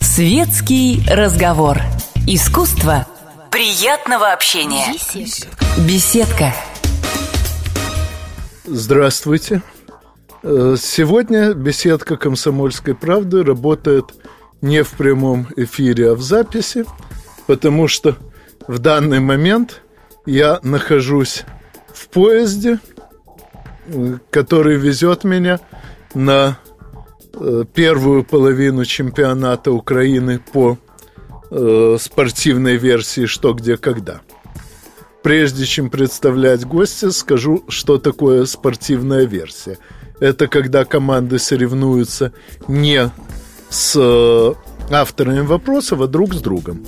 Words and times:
Светский 0.00 1.02
разговор. 1.06 1.78
Искусство 2.26 3.06
приятного 3.50 4.32
общения. 4.32 4.86
Беседка. 5.86 6.54
Здравствуйте. 8.64 9.62
Э, 10.42 10.76
Сегодня 10.80 11.52
беседка 11.52 12.16
«Комсомольской 12.16 12.94
правды» 12.94 13.44
работает 13.44 14.06
не 14.62 14.82
в 14.82 14.92
прямом 14.92 15.46
эфире, 15.56 16.12
а 16.12 16.14
в 16.14 16.22
записи, 16.22 16.86
потому 17.46 17.86
что 17.86 18.16
в 18.66 18.78
данный 18.78 19.20
момент 19.20 19.82
я 20.24 20.58
нахожусь 20.62 21.42
в 21.92 22.08
поезде, 22.08 22.78
который 24.30 24.76
везет 24.76 25.24
меня 25.24 25.60
на 26.14 26.58
э, 27.34 27.64
первую 27.74 28.24
половину 28.24 28.84
чемпионата 28.84 29.72
Украины 29.72 30.40
по 30.52 30.78
э, 31.50 31.96
спортивной 32.00 32.76
версии 32.76 33.26
«Что, 33.26 33.52
где, 33.54 33.76
когда». 33.76 34.20
Прежде 35.22 35.66
чем 35.66 35.88
представлять 35.88 36.64
гостя, 36.64 37.12
скажу, 37.12 37.64
что 37.68 37.98
такое 37.98 38.44
спортивная 38.44 39.24
версия. 39.24 39.78
Это 40.18 40.48
когда 40.48 40.84
команды 40.84 41.38
соревнуются 41.38 42.32
не 42.66 43.10
с 43.70 43.94
э, 43.96 44.54
авторами 44.90 45.40
вопросов, 45.40 46.00
а 46.00 46.06
друг 46.06 46.34
с 46.34 46.40
другом. 46.40 46.84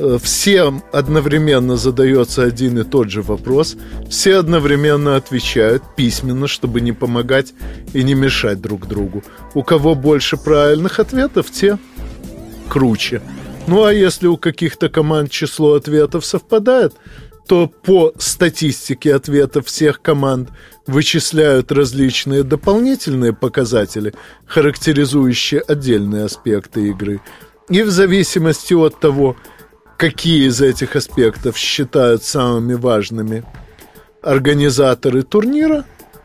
Э, 0.00 0.18
Всем 0.22 0.82
одновременно 0.92 1.76
задается 1.76 2.42
один 2.42 2.78
и 2.78 2.84
тот 2.84 3.10
же 3.10 3.20
вопрос, 3.20 3.76
все 4.08 4.36
одновременно 4.36 5.16
отвечают 5.16 5.82
письменно, 5.94 6.48
чтобы 6.48 6.80
не 6.80 6.92
помогать 6.92 7.52
и 7.92 8.02
не 8.02 8.14
мешать 8.14 8.60
друг 8.62 8.86
другу. 8.86 9.22
У 9.54 9.62
кого 9.62 9.94
больше 9.94 10.38
правильных 10.38 11.00
ответов, 11.00 11.50
те 11.50 11.78
круче. 12.70 13.20
Ну 13.66 13.84
а 13.84 13.92
если 13.92 14.26
у 14.26 14.38
каких-то 14.38 14.88
команд 14.88 15.30
число 15.30 15.74
ответов 15.74 16.24
совпадает, 16.24 16.94
то 17.46 17.66
по 17.66 18.14
статистике 18.16 19.14
ответов 19.14 19.66
всех 19.66 20.00
команд 20.00 20.48
вычисляют 20.86 21.72
различные 21.72 22.42
дополнительные 22.42 23.34
показатели, 23.34 24.14
характеризующие 24.46 25.60
отдельные 25.60 26.24
аспекты 26.24 26.88
игры. 26.88 27.20
И 27.68 27.82
в 27.82 27.90
зависимости 27.90 28.72
от 28.74 28.98
того, 28.98 29.36
какие 30.00 30.48
из 30.48 30.62
этих 30.62 30.96
аспектов 30.96 31.58
считают 31.58 32.24
самыми 32.24 32.72
важными 32.72 33.44
организаторы 34.22 35.22
турнира, 35.22 35.84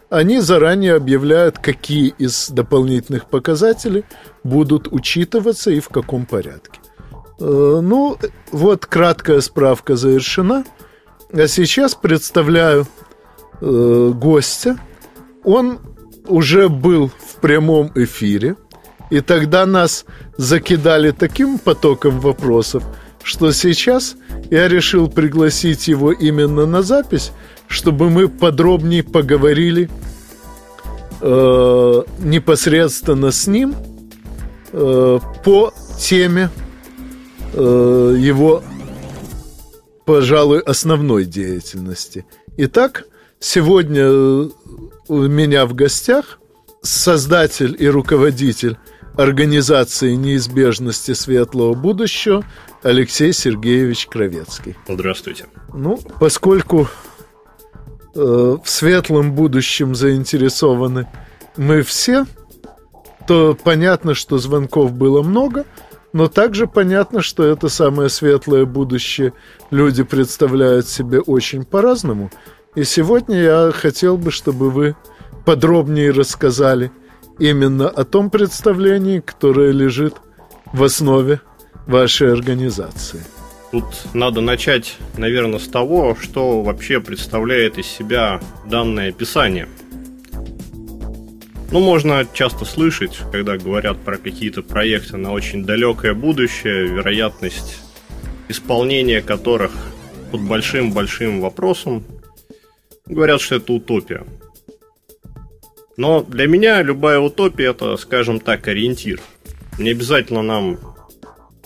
они 0.09 0.39
заранее 0.39 0.95
объявляют, 0.95 1.59
какие 1.59 2.13
из 2.17 2.49
дополнительных 2.49 3.25
показателей 3.25 4.05
будут 4.45 4.87
учитываться 4.93 5.71
и 5.71 5.81
в 5.81 5.89
каком 5.89 6.25
порядке. 6.25 6.79
Э, 7.37 7.79
Ну, 7.83 8.17
вот 8.53 8.85
краткая 8.85 9.41
справка 9.41 9.97
завершена. 9.97 10.63
А 11.33 11.47
сейчас 11.47 11.95
представляю 11.95 12.87
э, 13.59 14.11
гостя. 14.15 14.77
Он 15.43 15.79
уже 16.27 16.69
был 16.69 17.09
в 17.09 17.41
прямом 17.41 17.91
эфире, 17.95 18.55
и 19.09 19.19
тогда 19.19 19.65
нас 19.65 20.05
закидали 20.37 21.11
таким 21.11 21.59
потоком 21.59 22.21
вопросов, 22.21 22.83
что 23.25 23.51
сейчас 23.51 24.17
я 24.51 24.67
решил 24.67 25.09
пригласить 25.09 25.87
его 25.87 26.11
именно 26.11 26.67
на 26.67 26.83
запись, 26.83 27.31
чтобы 27.67 28.11
мы 28.11 28.29
подробнее 28.29 29.01
поговорили 29.01 29.89
э, 31.21 32.03
непосредственно 32.19 33.31
с 33.31 33.47
ним 33.47 33.73
э, 34.71 35.19
по 35.43 35.73
теме 35.99 36.51
э, 37.53 38.15
его, 38.19 38.63
пожалуй, 40.05 40.59
основной 40.59 41.25
деятельности. 41.25 42.27
Итак, 42.57 43.05
сегодня 43.39 44.03
э, 44.03 44.49
у 45.07 45.17
меня 45.23 45.65
в 45.65 45.73
гостях 45.73 46.37
создатель 46.83 47.75
и 47.79 47.87
руководитель 47.87 48.77
организации 49.17 50.13
неизбежности 50.13 51.13
светлого 51.13 51.73
будущего 51.73 52.43
Алексей 52.83 53.33
Сергеевич 53.33 54.07
Кровецкий. 54.07 54.75
Здравствуйте. 54.87 55.45
Ну, 55.73 55.99
поскольку 56.19 56.87
э, 58.13 58.19
в 58.19 58.69
светлом 58.69 59.33
будущем 59.33 59.95
заинтересованы 59.95 61.07
мы 61.57 61.81
все, 61.81 62.25
то 63.27 63.57
понятно, 63.61 64.13
что 64.13 64.37
звонков 64.37 64.93
было 64.93 65.21
много, 65.21 65.65
но 66.13 66.27
также 66.27 66.67
понятно, 66.67 67.21
что 67.21 67.43
это 67.43 67.69
самое 67.69 68.09
светлое 68.09 68.65
будущее 68.65 69.33
люди 69.71 70.03
представляют 70.03 70.87
себе 70.87 71.19
очень 71.19 71.63
по-разному. 71.63 72.31
И 72.75 72.83
сегодня 72.83 73.41
я 73.41 73.71
хотел 73.73 74.17
бы, 74.17 74.31
чтобы 74.31 74.69
вы 74.69 74.95
подробнее 75.45 76.11
рассказали 76.11 76.91
именно 77.39 77.89
о 77.89 78.03
том 78.03 78.29
представлении, 78.29 79.19
которое 79.19 79.71
лежит 79.71 80.15
в 80.71 80.83
основе 80.83 81.41
вашей 81.87 82.31
организации. 82.31 83.21
Тут 83.71 83.85
надо 84.13 84.41
начать, 84.41 84.97
наверное, 85.17 85.59
с 85.59 85.67
того, 85.67 86.15
что 86.19 86.61
вообще 86.61 87.01
представляет 87.01 87.77
из 87.77 87.87
себя 87.87 88.39
данное 88.65 89.09
описание. 89.09 89.67
Ну, 91.71 91.79
можно 91.81 92.25
часто 92.31 92.63
слышать, 92.63 93.19
когда 93.31 93.57
говорят 93.57 93.97
про 93.97 94.17
какие-то 94.17 94.61
проекты 94.61 95.17
на 95.17 95.31
очень 95.33 95.65
далекое 95.65 96.13
будущее, 96.13 96.87
вероятность 96.87 97.79
исполнения 98.47 99.21
которых 99.21 99.71
под 100.31 100.41
большим-большим 100.41 101.41
вопросом, 101.41 102.03
говорят, 103.07 103.41
что 103.41 103.55
это 103.55 103.73
утопия. 103.73 104.23
Но 105.97 106.21
для 106.23 106.47
меня 106.47 106.81
любая 106.81 107.19
утопия 107.19 107.69
это, 107.69 107.95
скажем 107.97 108.39
так, 108.39 108.67
ориентир. 108.67 109.21
Не 109.79 109.91
обязательно 109.91 110.41
нам 110.41 110.77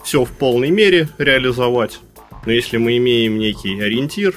все 0.03 0.23
в 0.23 0.31
полной 0.31 0.69
мере 0.69 1.09
реализовать, 1.17 1.99
но 2.45 2.51
если 2.51 2.77
мы 2.77 2.97
имеем 2.97 3.37
некий 3.37 3.79
ориентир, 3.79 4.35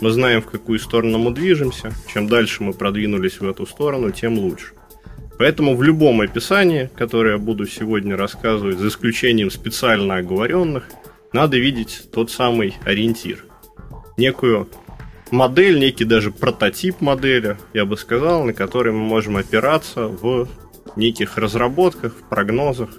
мы 0.00 0.10
знаем, 0.10 0.40
в 0.40 0.46
какую 0.46 0.78
сторону 0.78 1.18
мы 1.18 1.32
движемся, 1.32 1.92
чем 2.12 2.26
дальше 2.26 2.62
мы 2.62 2.72
продвинулись 2.72 3.40
в 3.40 3.48
эту 3.48 3.66
сторону, 3.66 4.10
тем 4.12 4.38
лучше. 4.38 4.72
Поэтому 5.38 5.74
в 5.74 5.82
любом 5.82 6.20
описании, 6.20 6.90
которое 6.94 7.34
я 7.34 7.38
буду 7.38 7.66
сегодня 7.66 8.16
рассказывать, 8.16 8.78
за 8.78 8.88
исключением 8.88 9.50
специально 9.50 10.16
оговоренных, 10.16 10.84
надо 11.32 11.58
видеть 11.58 12.08
тот 12.12 12.30
самый 12.30 12.74
ориентир. 12.84 13.44
Некую 14.16 14.68
модель, 15.30 15.78
некий 15.78 16.04
даже 16.04 16.30
прототип 16.30 17.00
модели, 17.00 17.56
я 17.72 17.84
бы 17.84 17.96
сказал, 17.96 18.44
на 18.44 18.52
который 18.52 18.92
мы 18.92 19.00
можем 19.00 19.36
опираться 19.36 20.06
в 20.06 20.48
неких 20.96 21.38
разработках, 21.38 22.14
в 22.14 22.28
прогнозах 22.28 22.90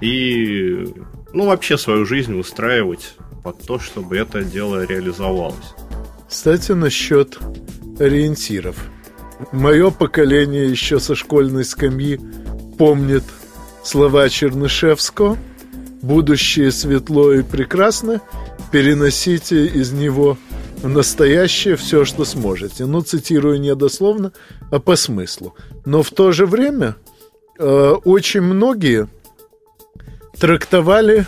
и, 0.00 0.92
ну, 1.32 1.46
вообще 1.46 1.78
свою 1.78 2.04
жизнь 2.04 2.34
выстраивать 2.34 3.14
под 3.44 3.60
то, 3.62 3.78
чтобы 3.78 4.16
это 4.16 4.42
дело 4.42 4.84
реализовалось. 4.84 5.74
Кстати, 6.28 6.72
насчет 6.72 7.38
ориентиров. 7.98 8.76
Мое 9.52 9.90
поколение 9.90 10.68
еще 10.68 10.98
со 10.98 11.14
школьной 11.14 11.64
скамьи 11.64 12.18
помнит 12.78 13.24
слова 13.82 14.28
Чернышевского 14.28 15.36
«Будущее 16.00 16.72
светло 16.72 17.32
и 17.32 17.42
прекрасно, 17.42 18.20
переносите 18.72 19.66
из 19.66 19.92
него 19.92 20.36
настоящее 20.82 21.76
все, 21.76 22.04
что 22.04 22.24
сможете». 22.24 22.86
Ну, 22.86 23.00
цитирую 23.02 23.60
не 23.60 23.74
дословно, 23.74 24.32
а 24.70 24.78
по 24.78 24.96
смыслу. 24.96 25.54
Но 25.84 26.02
в 26.02 26.10
то 26.10 26.32
же 26.32 26.46
время 26.46 26.96
э, 27.58 27.94
очень 28.04 28.42
многие 28.42 29.08
трактовали 30.38 31.26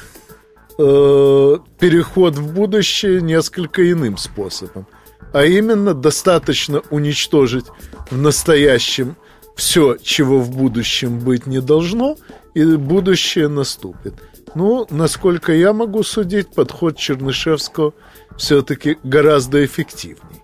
э, 0.79 1.57
переход 1.79 2.37
в 2.37 2.53
будущее 2.53 3.21
несколько 3.21 3.91
иным 3.91 4.17
способом. 4.17 4.87
А 5.33 5.45
именно, 5.45 5.95
достаточно 5.95 6.83
уничтожить 6.91 7.67
в 8.11 8.17
настоящем 8.17 9.17
все, 9.57 9.97
чего 9.97 10.41
в 10.41 10.51
будущем 10.51 11.19
быть 11.19 11.47
не 11.47 11.61
должно, 11.61 12.17
и 12.55 12.65
будущее 12.77 13.49
наступит. 13.49 14.15
Ну, 14.55 14.87
насколько 14.91 15.53
я 15.53 15.73
могу 15.73 16.03
судить, 16.03 16.49
подход 16.49 16.97
Чернышевского 16.97 17.93
все-таки 18.37 18.99
гораздо 19.03 19.65
эффективней. 19.65 20.43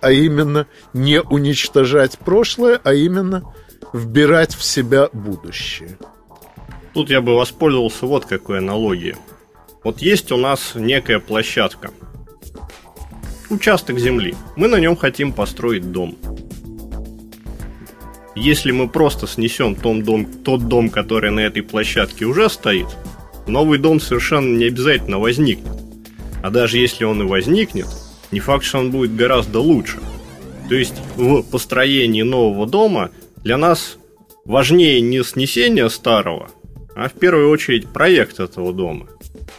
А 0.00 0.12
именно, 0.12 0.66
не 0.92 1.20
уничтожать 1.20 2.18
прошлое, 2.18 2.80
а 2.84 2.94
именно 2.94 3.52
вбирать 3.92 4.54
в 4.54 4.62
себя 4.62 5.08
будущее. 5.12 5.98
Тут 6.94 7.10
я 7.10 7.20
бы 7.20 7.34
воспользовался 7.34 8.06
вот 8.06 8.24
какой 8.26 8.58
аналогией. 8.58 9.16
Вот 9.84 10.00
есть 10.00 10.32
у 10.32 10.36
нас 10.36 10.72
некая 10.74 11.18
площадка. 11.18 11.90
Участок 13.50 13.98
земли. 13.98 14.34
Мы 14.56 14.68
на 14.68 14.76
нем 14.76 14.96
хотим 14.96 15.32
построить 15.32 15.90
дом. 15.90 16.16
Если 18.36 18.70
мы 18.70 18.88
просто 18.88 19.26
снесем 19.26 19.74
тот 19.74 20.04
дом, 20.04 20.26
тот 20.26 20.68
дом, 20.68 20.90
который 20.90 21.30
на 21.30 21.40
этой 21.40 21.62
площадке 21.62 22.24
уже 22.24 22.48
стоит, 22.50 22.86
новый 23.46 23.78
дом 23.78 24.00
совершенно 24.00 24.56
не 24.56 24.66
обязательно 24.66 25.18
возникнет. 25.18 25.77
А 26.42 26.50
даже 26.50 26.78
если 26.78 27.04
он 27.04 27.22
и 27.22 27.26
возникнет, 27.26 27.86
не 28.30 28.40
факт, 28.40 28.64
что 28.64 28.78
он 28.78 28.90
будет 28.90 29.16
гораздо 29.16 29.60
лучше. 29.60 29.98
То 30.68 30.74
есть 30.74 30.94
в 31.16 31.42
построении 31.42 32.22
нового 32.22 32.66
дома 32.66 33.10
для 33.42 33.56
нас 33.56 33.96
важнее 34.44 35.00
не 35.00 35.24
снесение 35.24 35.88
старого, 35.88 36.50
а 36.94 37.08
в 37.08 37.12
первую 37.12 37.50
очередь 37.50 37.88
проект 37.88 38.38
этого 38.40 38.72
дома. 38.72 39.06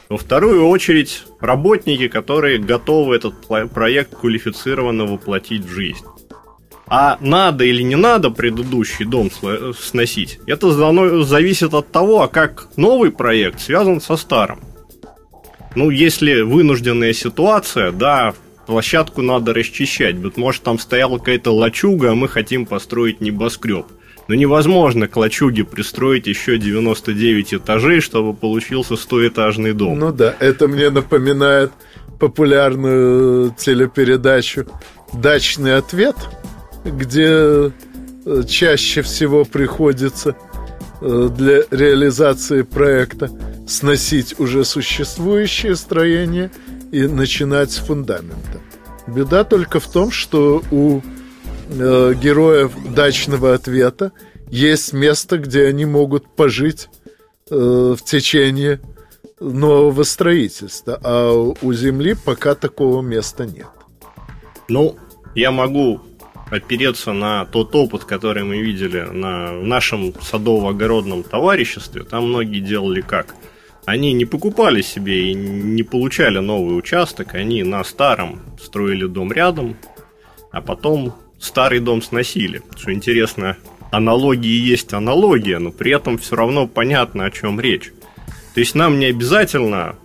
Во 0.07 0.17
вторую 0.17 0.67
очередь 0.67 1.23
работники, 1.39 2.07
которые 2.07 2.59
готовы 2.59 3.15
этот 3.15 3.35
проект 3.71 4.15
квалифицированно 4.15 5.05
воплотить 5.05 5.65
в 5.65 5.69
жизнь. 5.69 6.05
А 6.87 7.17
надо 7.21 7.65
или 7.65 7.83
не 7.83 7.95
надо 7.95 8.31
предыдущий 8.31 9.05
дом 9.05 9.29
сносить, 9.79 10.39
это 10.47 10.71
зависит 11.23 11.73
от 11.75 11.91
того, 11.91 12.23
а 12.23 12.27
как 12.27 12.67
новый 12.77 13.11
проект 13.11 13.61
связан 13.61 14.01
со 14.01 14.15
старым. 14.17 14.59
Ну, 15.75 15.89
если 15.89 16.41
вынужденная 16.41 17.13
ситуация, 17.13 17.91
да, 17.91 18.33
площадку 18.65 19.21
надо 19.21 19.53
расчищать. 19.53 20.15
Вот, 20.17 20.37
может, 20.37 20.63
там 20.63 20.79
стояла 20.79 21.17
какая-то 21.17 21.51
лачуга, 21.51 22.11
а 22.11 22.15
мы 22.15 22.27
хотим 22.27 22.65
построить 22.65 23.21
небоскреб. 23.21 23.85
Но 24.27 24.35
невозможно 24.35 25.07
к 25.07 25.17
лачуге 25.17 25.63
пристроить 25.63 26.27
еще 26.27 26.59
99 26.59 27.55
этажей, 27.55 27.99
чтобы 27.99 28.35
получился 28.35 28.93
100-этажный 28.93 29.73
дом. 29.73 29.97
Ну 29.97 30.11
да, 30.11 30.35
это 30.39 30.67
мне 30.67 30.91
напоминает 30.91 31.71
популярную 32.19 33.55
телепередачу 33.57 34.67
«Дачный 35.13 35.77
ответ», 35.77 36.15
где 36.85 37.71
э, 38.25 38.43
чаще 38.47 39.01
всего 39.01 39.45
приходится 39.45 40.35
э, 41.01 41.29
для 41.35 41.63
реализации 41.71 42.61
проекта 42.61 43.31
сносить 43.69 44.39
уже 44.39 44.65
существующее 44.65 45.75
строение 45.75 46.51
и 46.91 47.03
начинать 47.07 47.71
с 47.71 47.77
фундамента. 47.77 48.61
Беда 49.07 49.43
только 49.43 49.79
в 49.79 49.89
том, 49.91 50.11
что 50.11 50.63
у 50.71 51.01
э, 51.69 52.13
героев 52.21 52.71
дачного 52.93 53.53
ответа 53.53 54.11
есть 54.49 54.93
место, 54.93 55.37
где 55.37 55.65
они 55.65 55.85
могут 55.85 56.35
пожить 56.35 56.89
э, 57.49 57.95
в 57.97 58.03
течение 58.03 58.79
нового 59.39 60.03
строительства, 60.03 60.99
а 61.03 61.31
у 61.33 61.73
Земли 61.73 62.15
пока 62.25 62.55
такого 62.55 63.01
места 63.01 63.45
нет. 63.45 63.67
Ну, 64.67 64.97
я 65.35 65.51
могу 65.51 66.01
опереться 66.51 67.13
на 67.13 67.45
тот 67.45 67.75
опыт, 67.75 68.03
который 68.03 68.43
мы 68.43 68.61
видели 68.61 69.01
на 69.01 69.51
нашем 69.51 70.13
садово-огородном 70.19 71.23
товариществе. 71.23 72.03
Там 72.03 72.29
многие 72.29 72.59
делали 72.59 73.01
как? 73.01 73.35
Они 73.85 74.13
не 74.13 74.25
покупали 74.25 74.81
себе 74.81 75.31
и 75.31 75.33
не 75.33 75.83
получали 75.83 76.39
новый 76.39 76.77
участок, 76.77 77.33
они 77.33 77.63
на 77.63 77.83
старом 77.83 78.41
строили 78.61 79.05
дом 79.05 79.31
рядом, 79.31 79.77
а 80.51 80.61
потом 80.61 81.15
старый 81.39 81.79
дом 81.79 82.01
сносили. 82.01 82.61
Что 82.75 82.93
интересно, 82.93 83.57
аналогии 83.91 84.47
есть 84.47 84.93
аналогия, 84.93 85.59
но 85.59 85.71
при 85.71 85.91
этом 85.91 86.17
все 86.17 86.35
равно 86.35 86.67
понятно, 86.67 87.25
о 87.25 87.31
чем 87.31 87.59
речь. 87.59 87.91
То 88.53 88.59
есть 88.59 88.75
нам 88.75 88.99
не 88.99 89.05
обязательно 89.05 89.95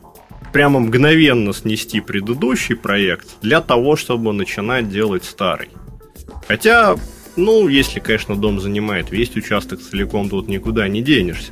прямо 0.53 0.79
мгновенно 0.79 1.53
снести 1.53 2.01
предыдущий 2.01 2.77
проект 2.77 3.41
для 3.43 3.61
того, 3.61 3.97
чтобы 3.97 4.33
начинать 4.33 4.89
делать 4.89 5.25
старый. 5.25 5.69
Хотя, 6.47 6.97
ну, 7.37 7.69
если, 7.69 7.99
конечно, 8.01 8.37
дом 8.37 8.61
занимает 8.61 9.11
весь 9.11 9.35
участок 9.35 9.81
целиком, 9.81 10.29
тут 10.29 10.47
никуда 10.47 10.87
не 10.87 11.03
денешься. 11.03 11.51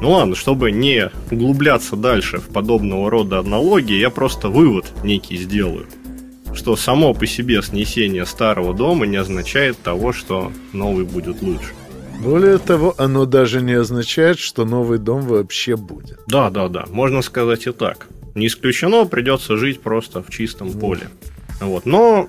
Ну 0.00 0.12
ладно, 0.12 0.34
чтобы 0.34 0.72
не 0.72 1.10
углубляться 1.30 1.94
дальше 1.94 2.38
в 2.38 2.48
подобного 2.48 3.10
рода 3.10 3.40
аналогии, 3.40 3.98
я 3.98 4.08
просто 4.08 4.48
вывод 4.48 4.86
некий 5.04 5.36
сделаю. 5.36 5.86
Что 6.54 6.74
само 6.74 7.12
по 7.12 7.26
себе 7.26 7.62
снесение 7.62 8.24
старого 8.24 8.74
дома 8.74 9.06
не 9.06 9.18
означает 9.18 9.78
того, 9.78 10.12
что 10.12 10.52
новый 10.72 11.04
будет 11.04 11.42
лучше. 11.42 11.74
Более 12.20 12.58
того, 12.58 12.94
оно 12.98 13.24
даже 13.24 13.60
не 13.60 13.74
означает, 13.74 14.38
что 14.38 14.64
новый 14.64 14.98
дом 14.98 15.22
вообще 15.22 15.76
будет. 15.76 16.18
Да, 16.26 16.50
да, 16.50 16.68
да, 16.68 16.84
можно 16.90 17.22
сказать 17.22 17.66
и 17.66 17.72
так. 17.72 18.08
Не 18.34 18.46
исключено, 18.46 19.04
придется 19.04 19.56
жить 19.56 19.80
просто 19.80 20.22
в 20.22 20.30
чистом 20.30 20.72
поле. 20.72 21.08
Вот. 21.60 21.86
Но 21.86 22.28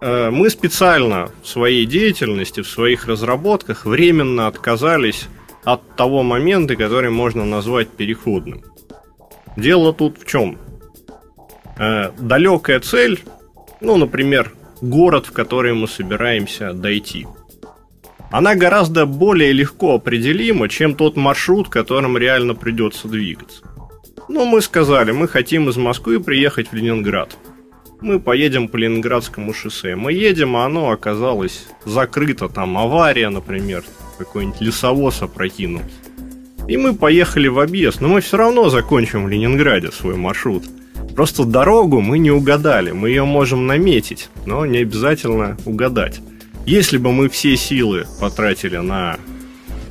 э, 0.00 0.30
мы 0.30 0.50
специально 0.50 1.30
в 1.42 1.48
своей 1.48 1.84
деятельности, 1.86 2.62
в 2.62 2.68
своих 2.68 3.06
разработках 3.06 3.86
временно 3.86 4.46
отказались 4.46 5.28
от 5.64 5.96
того 5.96 6.22
момента, 6.22 6.76
который 6.76 7.10
можно 7.10 7.44
назвать 7.44 7.88
переходным. 7.88 8.62
Дело 9.56 9.92
тут 9.92 10.18
в 10.20 10.26
чем? 10.26 10.58
Э, 11.78 12.10
далекая 12.18 12.80
цель, 12.80 13.20
ну, 13.80 13.96
например, 13.96 14.52
город, 14.80 15.26
в 15.26 15.32
который 15.32 15.74
мы 15.74 15.88
собираемся 15.88 16.72
дойти. 16.72 17.26
Она 18.30 18.54
гораздо 18.54 19.06
более 19.06 19.52
легко 19.52 19.94
определима, 19.94 20.68
чем 20.68 20.94
тот 20.94 21.16
маршрут, 21.16 21.68
которым 21.68 22.18
реально 22.18 22.54
придется 22.54 23.08
двигаться. 23.08 23.62
Ну, 24.28 24.44
мы 24.44 24.60
сказали, 24.60 25.12
мы 25.12 25.26
хотим 25.26 25.68
из 25.70 25.76
Москвы 25.76 26.20
приехать 26.20 26.70
в 26.70 26.74
Ленинград. 26.74 27.36
Мы 28.00 28.20
поедем 28.20 28.68
по 28.68 28.76
Ленинградскому 28.76 29.52
шоссе. 29.52 29.96
Мы 29.96 30.12
едем, 30.12 30.56
а 30.56 30.66
оно 30.66 30.90
оказалось 30.90 31.66
закрыто, 31.84 32.48
там 32.48 32.78
авария, 32.78 33.28
например, 33.28 33.84
какой-нибудь 34.18 34.60
лесовоз 34.60 35.20
опрокинул. 35.22 35.82
И 36.68 36.76
мы 36.76 36.94
поехали 36.94 37.48
в 37.48 37.58
объезд, 37.58 38.00
но 38.00 38.08
мы 38.08 38.20
все 38.20 38.36
равно 38.36 38.68
закончим 38.68 39.24
в 39.24 39.28
Ленинграде 39.28 39.90
свой 39.90 40.14
маршрут. 40.14 40.64
Просто 41.16 41.44
дорогу 41.44 42.00
мы 42.00 42.18
не 42.18 42.30
угадали, 42.30 42.92
мы 42.92 43.08
ее 43.08 43.24
можем 43.24 43.66
наметить, 43.66 44.28
но 44.46 44.64
не 44.66 44.78
обязательно 44.78 45.56
угадать. 45.64 46.20
Если 46.66 46.98
бы 46.98 47.10
мы 47.10 47.28
все 47.28 47.56
силы 47.56 48.06
потратили 48.20 48.76
на 48.76 49.18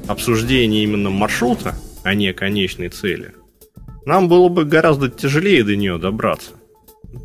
обсуждение 0.08 0.84
именно 0.84 1.10
маршрута, 1.10 1.76
а 2.04 2.14
не 2.14 2.32
конечной 2.32 2.88
цели, 2.90 3.34
нам 4.06 4.30
было 4.30 4.48
бы 4.48 4.64
гораздо 4.64 5.10
тяжелее 5.10 5.66
до 5.66 5.76
нее 5.76 5.98
добраться. 5.98 6.52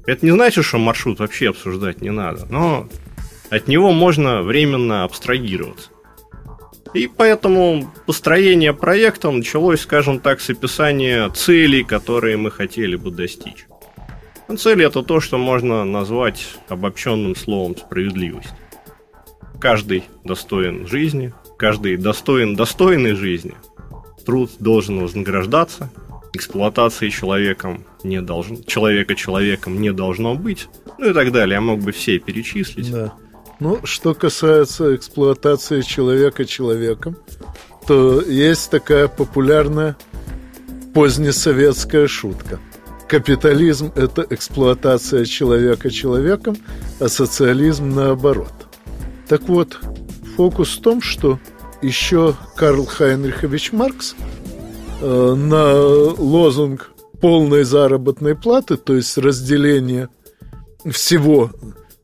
Это 0.06 0.24
не 0.24 0.32
значит, 0.32 0.64
что 0.64 0.78
маршрут 0.78 1.20
вообще 1.20 1.50
обсуждать 1.50 2.00
не 2.00 2.10
надо, 2.10 2.46
но 2.50 2.88
от 3.50 3.68
него 3.68 3.92
можно 3.92 4.42
временно 4.42 5.04
абстрагироваться. 5.04 5.90
И 6.94 7.08
поэтому 7.08 7.90
построение 8.06 8.74
проекта 8.74 9.30
началось, 9.30 9.80
скажем 9.80 10.20
так, 10.20 10.40
с 10.40 10.50
описания 10.50 11.28
целей, 11.30 11.84
которые 11.84 12.36
мы 12.36 12.50
хотели 12.50 12.96
бы 12.96 13.10
достичь. 13.10 13.66
А 14.48 14.56
цель 14.56 14.82
это 14.82 15.02
то, 15.02 15.20
что 15.20 15.38
можно 15.38 15.84
назвать 15.84 16.46
обобщенным 16.68 17.34
словом 17.34 17.76
справедливость. 17.76 18.52
Каждый 19.58 20.04
достоин 20.24 20.86
жизни, 20.86 21.32
каждый 21.56 21.96
достоин 21.96 22.56
достойной 22.56 23.14
жизни. 23.14 23.54
Труд 24.26 24.50
должен 24.58 25.00
вознаграждаться, 25.00 25.90
эксплуатации 26.32 27.08
человеком 27.08 27.84
не 28.02 28.20
должен, 28.20 28.62
человека 28.64 29.14
человеком 29.14 29.80
не 29.80 29.92
должно 29.92 30.34
быть, 30.34 30.68
ну 30.98 31.10
и 31.10 31.12
так 31.12 31.32
далее. 31.32 31.54
Я 31.54 31.60
мог 31.60 31.80
бы 31.80 31.92
все 31.92 32.18
перечислить. 32.18 32.90
Да. 32.90 33.12
Ну, 33.60 33.80
что 33.84 34.14
касается 34.14 34.96
эксплуатации 34.96 35.82
человека 35.82 36.44
человеком, 36.44 37.16
то 37.86 38.20
есть 38.20 38.70
такая 38.70 39.08
популярная 39.08 39.96
позднесоветская 40.94 42.06
шутка. 42.06 42.58
Капитализм– 43.08 43.92
это 43.94 44.26
эксплуатация 44.30 45.24
человека 45.26 45.90
человеком, 45.90 46.56
а 46.98 47.08
социализм 47.08 47.90
наоборот. 47.90 48.52
Так 49.28 49.42
вот, 49.42 49.78
фокус 50.36 50.78
в 50.78 50.82
том, 50.82 51.02
что 51.02 51.38
еще 51.82 52.34
Карл 52.56 52.86
Хайнрихович 52.86 53.72
Маркс 53.72 54.14
на 55.02 55.74
лозунг 56.18 56.92
полной 57.20 57.64
заработной 57.64 58.34
платы, 58.34 58.76
то 58.76 58.94
есть 58.94 59.18
разделение 59.18 60.08
всего 60.90 61.50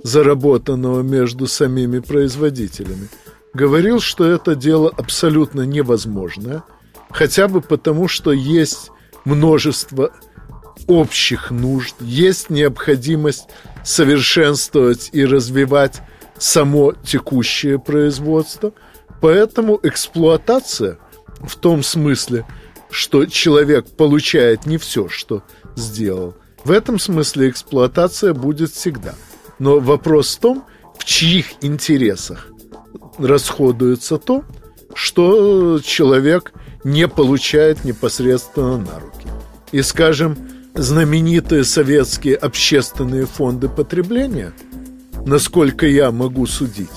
заработанного 0.03 1.03
между 1.03 1.47
самими 1.47 1.99
производителями, 1.99 3.09
говорил, 3.55 4.01
что 4.01 4.25
это 4.25 4.55
дело 4.55 4.93
абсолютно 4.97 5.63
невозможное, 5.63 6.63
хотя 7.11 7.49
бы 7.49 7.61
потому, 7.61 8.09
что 8.09 8.33
есть 8.33 8.91
множество 9.25 10.13
общих 10.87 11.51
нужд, 11.51 11.97
есть 12.01 12.51
необходимость 12.51 13.49
совершенствовать 13.85 15.11
и 15.13 15.25
развивать 15.25 16.01
само 16.39 16.93
текущее 17.05 17.79
производство, 17.79 18.73
поэтому 19.21 19.81
эксплуатация 19.83 20.99
в 21.41 21.57
том 21.57 21.83
смысле, 21.83 22.45
что 22.91 23.27
человек 23.27 23.87
получает 23.91 24.67
не 24.67 24.79
все, 24.79 25.09
что 25.09 25.43
сделал, 25.77 26.35
в 26.65 26.71
этом 26.71 26.99
смысле 26.99 27.51
эксплуатация 27.51 28.35
будет 28.35 28.73
всегда– 28.73 29.15
но 29.59 29.81
вопрос 29.81 30.37
в 30.37 30.41
том, 30.41 30.65
в 30.99 31.05
чьих 31.05 31.47
интересах 31.63 32.49
расходуется 33.19 34.19
то, 34.19 34.45
что 34.95 35.81
человек 35.81 36.53
не 36.85 37.09
получает 37.09 37.85
непосредственно 37.85 38.79
на 38.79 38.99
руки. 39.01 39.29
И, 39.73 39.83
скажем, 39.83 40.37
знаменитые 40.75 41.65
советские 41.65 42.37
общественные 42.37 43.27
фонды 43.27 43.69
потребления, 43.69 44.53
насколько 45.27 45.87
я 45.87 46.11
могу 46.11 46.47
судить, 46.47 46.89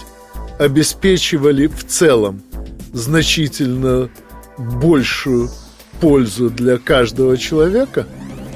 обеспечивали 0.60 1.68
в 1.68 1.86
целом 1.86 2.44
значительно 2.94 4.10
большую 4.58 5.50
пользу 6.02 6.50
для 6.50 6.80
каждого 6.80 7.38
человека, 7.38 8.08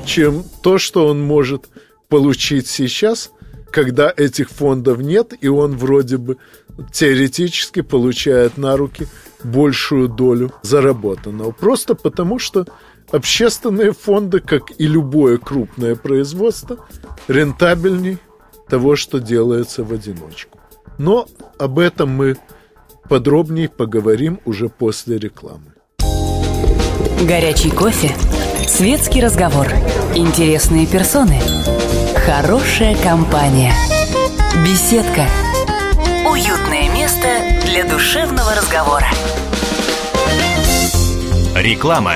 чем 0.06 0.44
то, 0.62 0.78
что 0.78 1.08
он 1.08 1.22
может 1.22 1.70
получить 2.10 2.68
сейчас, 2.68 3.32
когда 3.72 4.12
этих 4.16 4.50
фондов 4.50 5.00
нет, 5.00 5.34
и 5.40 5.48
он 5.48 5.78
вроде 5.78 6.18
бы 6.18 6.38
теоретически 6.92 7.82
получает 7.82 8.58
на 8.58 8.76
руки 8.76 9.08
большую 9.44 10.10
долю 10.10 10.52
заработанного. 10.64 11.52
Просто 11.52 11.94
потому, 11.94 12.40
что 12.40 12.66
общественные 13.12 13.92
фонды, 13.94 14.40
как 14.40 14.72
и 14.78 14.88
любое 14.88 15.38
крупное 15.38 15.96
производство, 15.96 16.86
рентабельней 17.28 18.18
того, 18.68 18.96
что 18.96 19.20
делается 19.20 19.84
в 19.84 19.94
одиночку. 19.94 20.60
Но 20.98 21.28
об 21.60 21.78
этом 21.78 22.10
мы 22.10 22.38
подробнее 23.08 23.70
поговорим 23.70 24.40
уже 24.46 24.70
после 24.70 25.20
рекламы. 25.20 25.75
Горячий 27.22 27.72
кофе, 27.72 28.16
светский 28.68 29.22
разговор, 29.22 29.68
интересные 30.16 30.86
персоны, 30.86 31.42
хорошая 32.26 32.96
компания, 32.96 33.74
беседка, 34.66 35.26
уютное 36.30 36.90
место 36.94 37.28
для 37.66 37.86
душевного 37.86 38.54
разговора. 38.54 39.08
Реклама. 41.56 42.16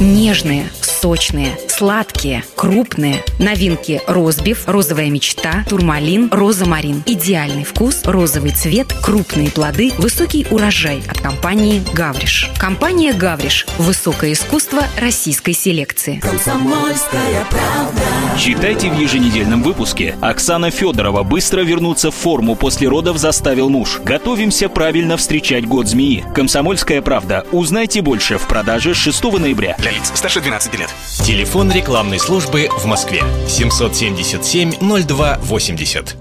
Нежные, 0.00 0.66
сочные, 0.80 1.56
сладкие, 1.72 2.44
крупные. 2.54 3.24
Новинки 3.38 4.00
розбив, 4.06 4.64
розовая 4.66 5.10
мечта, 5.10 5.64
турмалин, 5.68 6.28
розамарин. 6.30 7.02
Идеальный 7.06 7.64
вкус, 7.64 8.02
розовый 8.04 8.50
цвет, 8.50 8.92
крупные 9.02 9.50
плоды, 9.50 9.92
высокий 9.98 10.46
урожай 10.50 11.02
от 11.08 11.20
компании 11.20 11.82
«Гавриш». 11.94 12.50
Компания 12.58 13.12
«Гавриш»– 13.14 13.66
высокое 13.78 14.34
искусство 14.34 14.82
российской 15.00 15.52
селекции. 15.52 16.20
Комсомольская 16.20 17.46
правда. 17.48 18.02
Читайте 18.38 18.90
в 18.90 18.98
еженедельном 18.98 19.62
выпуске. 19.62 20.16
Оксана 20.20 20.70
Федорова 20.70 21.22
быстро 21.22 21.62
вернуться 21.62 22.10
в 22.10 22.14
форму 22.14 22.54
после 22.54 22.88
родов 22.88 23.16
заставил 23.16 23.70
муж. 23.70 24.00
Готовимся 24.04 24.68
правильно 24.68 25.16
встречать 25.16 25.66
год 25.66 25.88
змеи. 25.88 26.24
Комсомольская 26.34 27.00
правда. 27.02 27.46
Узнайте 27.50 28.02
больше 28.02 28.36
в 28.36 28.46
продаже 28.46 28.94
6 28.94 29.24
ноября. 29.24 29.76
Для 29.78 29.90
лиц 29.90 30.12
старше 30.14 30.40
12 30.40 30.78
лет. 30.78 30.90
Телефон 31.24 31.61
рекламной 31.70 32.18
службы 32.18 32.68
в 32.78 32.86
Москве 32.86 33.22
777 33.46 34.72
02 35.06 35.38
80. 35.42 36.16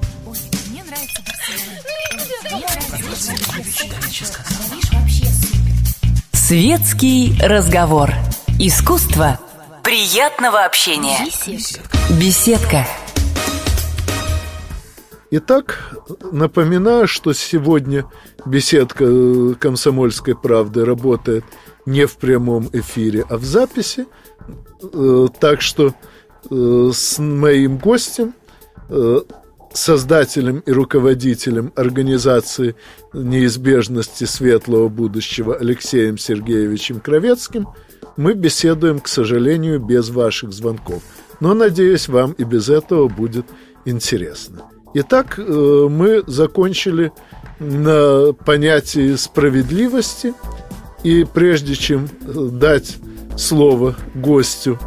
Светский 6.34 7.34
разговор. 7.42 8.12
Искусство 8.60 9.40
приятного 9.84 10.66
общения. 10.66 11.18
Беседка. 12.20 12.86
Итак, 15.32 15.96
напоминаю, 16.32 17.08
что 17.08 17.32
сегодня 17.32 18.06
беседка 18.46 19.06
э, 19.06 19.54
«Комсомольской 19.58 20.36
правды» 20.36 20.84
работает 20.84 21.46
не 21.86 22.06
в 22.06 22.18
прямом 22.18 22.70
эфире, 22.74 23.26
а 23.30 23.38
в 23.38 23.44
записи. 23.44 24.06
Э, 24.82 25.28
так 25.40 25.62
что 25.62 25.94
э, 26.50 26.92
с 26.94 27.20
моим 27.20 27.78
гостем, 27.78 28.34
создателем 29.74 30.60
и 30.66 30.72
руководителем 30.72 31.72
организации 31.78 32.76
неизбежности 33.14 34.26
светлого 34.26 34.90
будущего 34.90 35.56
Алексеем 35.56 36.18
Сергеевичем 36.18 37.00
Кровецким 37.00 37.70
мы 38.18 38.34
беседуем, 38.34 39.00
к 39.00 39.08
сожалению, 39.08 39.80
без 39.80 40.10
ваших 40.10 40.52
звонков. 40.52 41.02
Но, 41.40 41.54
надеюсь, 41.54 42.08
вам 42.08 42.34
и 42.34 42.44
без 42.44 42.70
этого 42.70 43.08
будет 43.08 43.46
интересно. 43.86 44.64
Итак, 44.94 45.40
э, 45.40 45.88
мы 45.90 46.24
закончили 46.28 47.12
на 47.60 48.34
понятии 48.34 49.16
справедливости. 49.16 50.34
И 51.04 51.26
прежде 51.26 51.76
чем 51.76 52.08
э, 52.22 52.50
дать 52.52 52.98
слово 53.38 53.96
гостю, 54.14 54.80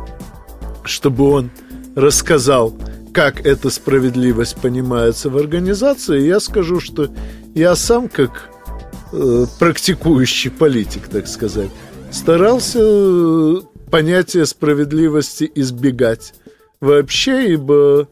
чтобы 0.85 1.31
он 1.31 1.51
рассказал, 1.97 2.75
как 3.13 3.47
эта 3.47 3.71
справедливость 3.71 4.57
понимается 4.57 5.31
в 5.31 5.37
организации, 5.37 6.21
я 6.21 6.41
скажу, 6.41 6.81
что 6.81 7.09
я 7.55 7.77
сам, 7.77 8.09
как 8.09 8.51
э, 9.13 9.47
практикующий 9.59 10.51
политик, 10.51 11.09
так 11.09 11.29
сказать, 11.29 11.71
старался 12.11 12.81
э, 12.81 13.57
понятие 13.91 14.47
справедливости 14.47 15.51
избегать 15.55 16.35
вообще, 16.81 17.53
ибо 17.53 18.09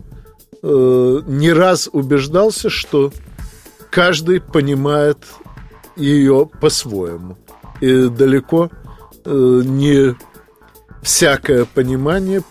э, 0.62 1.20
не 1.26 1.52
раз 1.52 1.88
убеждался, 1.92 2.70
что 2.70 3.12
каждый 3.90 4.40
понимает 4.40 5.18
ее 5.96 6.48
по-своему. 6.60 7.36
И 7.82 8.08
далеко 8.08 8.70
э, 9.24 9.62
не 9.64 10.14
всякое 11.02 11.64
понимание 11.64 12.42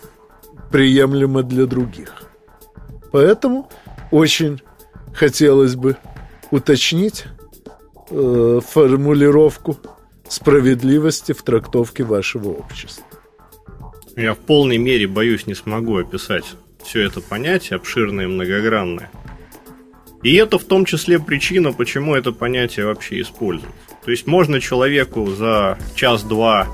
приемлемо 0.70 1.42
для 1.42 1.64
других. 1.64 2.22
Поэтому 3.12 3.70
очень 4.10 4.60
хотелось 5.14 5.74
бы 5.74 5.96
уточнить 6.50 7.24
э, 8.10 8.60
формулировку 8.62 9.78
справедливости 10.28 11.32
в 11.32 11.42
трактовке 11.42 12.04
вашего 12.04 12.50
общества. 12.50 13.06
Я 14.16 14.34
в 14.34 14.38
полной 14.38 14.76
мере, 14.76 15.06
боюсь, 15.06 15.46
не 15.46 15.54
смогу 15.54 15.96
описать 15.96 16.44
все 16.84 17.06
это 17.06 17.22
понятие, 17.22 17.76
обширное 17.76 18.24
и 18.24 18.28
многогранное. 18.28 19.10
И 20.22 20.34
это 20.34 20.58
в 20.58 20.64
том 20.64 20.84
числе 20.84 21.18
причина, 21.18 21.72
почему 21.72 22.14
это 22.14 22.32
понятие 22.32 22.84
вообще 22.84 23.22
используется. 23.22 23.91
То 24.04 24.10
есть 24.10 24.26
можно 24.26 24.60
человеку 24.60 25.26
за 25.30 25.78
час-два 25.94 26.68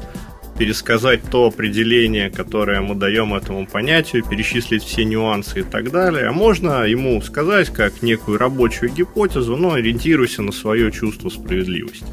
пересказать 0.58 1.20
то 1.30 1.46
определение, 1.46 2.30
которое 2.30 2.80
мы 2.80 2.94
даем 2.96 3.32
этому 3.32 3.66
понятию, 3.66 4.24
перечислить 4.24 4.82
все 4.82 5.04
нюансы 5.04 5.60
и 5.60 5.62
так 5.62 5.90
далее. 5.92 6.26
А 6.26 6.32
можно 6.32 6.84
ему 6.84 7.20
сказать 7.22 7.68
как 7.68 8.02
некую 8.02 8.38
рабочую 8.38 8.92
гипотезу, 8.92 9.56
но 9.56 9.74
ориентируйся 9.74 10.42
на 10.42 10.50
свое 10.50 10.90
чувство 10.90 11.28
справедливости. 11.28 12.06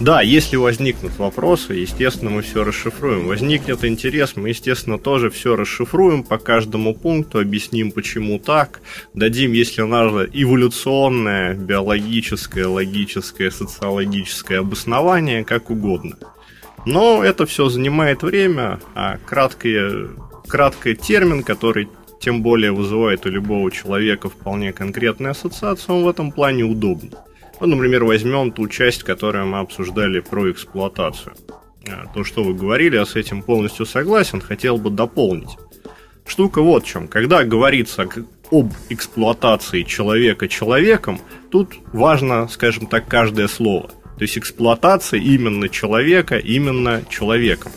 Да, 0.00 0.22
если 0.22 0.56
возникнут 0.56 1.18
вопросы, 1.18 1.74
естественно, 1.74 2.30
мы 2.30 2.40
все 2.40 2.64
расшифруем. 2.64 3.26
Возникнет 3.26 3.84
интерес, 3.84 4.34
мы, 4.34 4.48
естественно, 4.48 4.98
тоже 4.98 5.28
все 5.28 5.56
расшифруем 5.56 6.22
по 6.22 6.38
каждому 6.38 6.94
пункту, 6.94 7.38
объясним, 7.38 7.92
почему 7.92 8.38
так, 8.38 8.80
дадим, 9.12 9.52
если 9.52 9.82
надо, 9.82 10.24
эволюционное, 10.32 11.52
биологическое, 11.52 12.66
логическое, 12.66 13.50
социологическое 13.50 14.60
обоснование, 14.60 15.44
как 15.44 15.68
угодно. 15.68 16.16
Но 16.86 17.22
это 17.22 17.44
все 17.44 17.68
занимает 17.68 18.22
время, 18.22 18.80
а 18.94 19.18
краткий, 19.18 20.08
краткий 20.48 20.94
термин, 20.94 21.42
который 21.42 21.90
тем 22.20 22.40
более 22.40 22.72
вызывает 22.72 23.26
у 23.26 23.28
любого 23.28 23.70
человека 23.70 24.30
вполне 24.30 24.72
конкретную 24.72 25.32
ассоциацию, 25.32 25.96
он 25.96 26.04
в 26.04 26.08
этом 26.08 26.32
плане 26.32 26.64
удобный. 26.64 27.10
Ну, 27.60 27.66
например, 27.66 28.04
возьмем 28.04 28.52
ту 28.52 28.68
часть, 28.68 29.02
которую 29.02 29.46
мы 29.46 29.58
обсуждали 29.58 30.20
про 30.20 30.50
эксплуатацию. 30.50 31.34
А, 31.88 32.06
то, 32.14 32.24
что 32.24 32.42
вы 32.42 32.54
говорили, 32.54 32.96
я 32.96 33.04
с 33.04 33.16
этим 33.16 33.42
полностью 33.42 33.84
согласен, 33.84 34.40
хотел 34.40 34.78
бы 34.78 34.90
дополнить. 34.90 35.58
Штука 36.26 36.62
вот 36.62 36.84
в 36.84 36.86
чем. 36.86 37.06
Когда 37.06 37.44
говорится 37.44 38.08
об 38.50 38.72
эксплуатации 38.88 39.82
человека 39.82 40.48
человеком, 40.48 41.20
тут 41.50 41.74
важно, 41.92 42.48
скажем 42.48 42.86
так, 42.86 43.06
каждое 43.06 43.46
слово. 43.46 43.88
То 43.88 44.22
есть 44.22 44.38
эксплуатация 44.38 45.20
именно 45.20 45.68
человека 45.68 46.36
именно 46.36 47.02
человеком. 47.08 47.72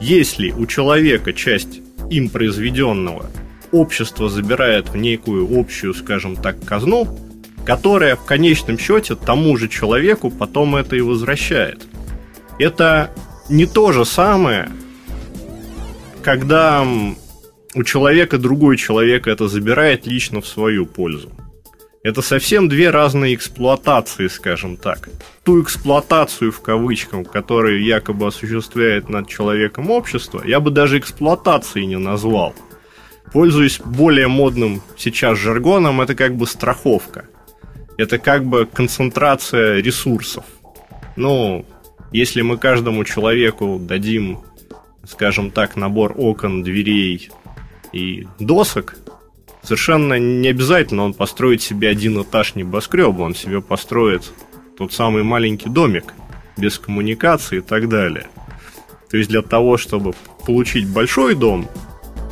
Если 0.00 0.50
у 0.50 0.66
человека 0.66 1.32
часть 1.32 1.80
им 2.10 2.28
произведенного 2.28 3.30
общество 3.70 4.28
забирает 4.28 4.88
в 4.88 4.96
некую 4.96 5.48
общую, 5.58 5.94
скажем 5.94 6.36
так, 6.36 6.64
казну, 6.64 7.18
которая 7.64 8.16
в 8.16 8.24
конечном 8.24 8.78
счете 8.78 9.14
тому 9.14 9.56
же 9.56 9.68
человеку 9.68 10.30
потом 10.30 10.76
это 10.76 10.96
и 10.96 11.00
возвращает. 11.00 11.82
Это 12.58 13.10
не 13.48 13.66
то 13.66 13.92
же 13.92 14.04
самое, 14.04 14.68
когда 16.22 16.86
у 17.74 17.82
человека 17.82 18.38
другой 18.38 18.76
человек 18.76 19.26
это 19.26 19.48
забирает 19.48 20.06
лично 20.06 20.40
в 20.40 20.46
свою 20.46 20.86
пользу. 20.86 21.30
Это 22.02 22.20
совсем 22.20 22.68
две 22.68 22.90
разные 22.90 23.34
эксплуатации, 23.34 24.28
скажем 24.28 24.76
так. 24.76 25.08
Ту 25.42 25.62
эксплуатацию, 25.62 26.52
в 26.52 26.60
кавычках, 26.60 27.30
которую 27.30 27.82
якобы 27.82 28.26
осуществляет 28.26 29.08
над 29.08 29.26
человеком 29.26 29.90
общество, 29.90 30.42
я 30.44 30.60
бы 30.60 30.70
даже 30.70 30.98
эксплуатацией 30.98 31.86
не 31.86 31.96
назвал. 31.96 32.54
Пользуясь 33.32 33.80
более 33.80 34.28
модным 34.28 34.82
сейчас 34.98 35.38
жаргоном, 35.38 36.02
это 36.02 36.14
как 36.14 36.36
бы 36.36 36.46
страховка. 36.46 37.24
Это 37.96 38.18
как 38.18 38.44
бы 38.44 38.66
концентрация 38.66 39.80
ресурсов. 39.80 40.44
Ну, 41.16 41.64
если 42.12 42.42
мы 42.42 42.58
каждому 42.58 43.04
человеку 43.04 43.78
дадим, 43.80 44.40
скажем 45.08 45.50
так, 45.50 45.76
набор 45.76 46.14
окон, 46.16 46.62
дверей 46.62 47.30
и 47.92 48.26
досок, 48.38 48.96
совершенно 49.62 50.18
не 50.18 50.48
обязательно 50.48 51.04
он 51.04 51.14
построит 51.14 51.62
себе 51.62 51.88
один 51.88 52.20
этаж 52.20 52.54
небоскреба, 52.54 53.22
он 53.22 53.34
себе 53.34 53.60
построит 53.60 54.32
тот 54.76 54.92
самый 54.92 55.22
маленький 55.22 55.68
домик 55.68 56.14
без 56.56 56.78
коммуникации 56.78 57.58
и 57.58 57.62
так 57.62 57.88
далее. 57.88 58.26
То 59.10 59.16
есть 59.16 59.30
для 59.30 59.42
того, 59.42 59.76
чтобы 59.76 60.14
получить 60.46 60.88
большой 60.88 61.34
дом, 61.34 61.68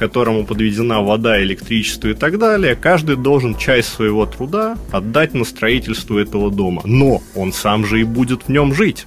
которому 0.03 0.45
подведена 0.45 1.01
вода, 1.01 1.41
электричество 1.41 2.09
и 2.09 2.15
так 2.15 2.37
далее, 2.37 2.75
каждый 2.75 3.15
должен 3.15 3.57
часть 3.57 3.89
своего 3.91 4.27
труда 4.27 4.77
отдать 4.91 5.33
на 5.33 5.45
строительство 5.45 6.19
этого 6.19 6.51
дома. 6.51 6.83
Но 6.85 7.23
он 7.37 7.53
сам 7.53 7.87
же 7.87 8.01
и 8.01 8.05
будет 8.05 8.43
в 8.43 8.49
нем 8.49 8.75
жить. 8.75 9.07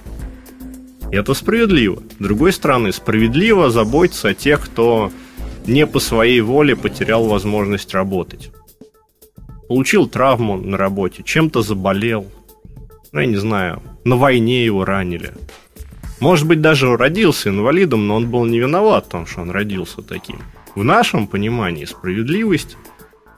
Это 1.12 1.34
справедливо. 1.34 2.02
С 2.18 2.22
другой 2.22 2.50
стороны, 2.54 2.92
справедливо 2.92 3.68
заботиться 3.68 4.28
о 4.28 4.34
тех, 4.34 4.64
кто 4.64 5.12
не 5.66 5.86
по 5.86 6.00
своей 6.00 6.40
воле 6.40 6.76
потерял 6.76 7.24
возможность 7.24 7.92
работать. 7.92 8.50
Получил 9.68 10.06
травму 10.06 10.56
на 10.56 10.78
работе, 10.78 11.22
чем-то 11.22 11.60
заболел, 11.60 12.24
ну, 13.12 13.20
я 13.20 13.26
не 13.26 13.36
знаю, 13.36 13.82
на 14.04 14.16
войне 14.16 14.64
его 14.64 14.86
ранили. 14.86 15.34
Может 16.20 16.46
быть, 16.46 16.62
даже 16.62 16.96
родился 16.96 17.50
инвалидом, 17.50 18.06
но 18.06 18.16
он 18.16 18.30
был 18.30 18.46
не 18.46 18.58
виноват 18.58 19.04
в 19.04 19.10
том, 19.10 19.26
что 19.26 19.42
он 19.42 19.50
родился 19.50 20.00
таким. 20.00 20.38
В 20.76 20.84
нашем 20.84 21.26
понимании 21.26 21.86
справедливость 21.86 22.76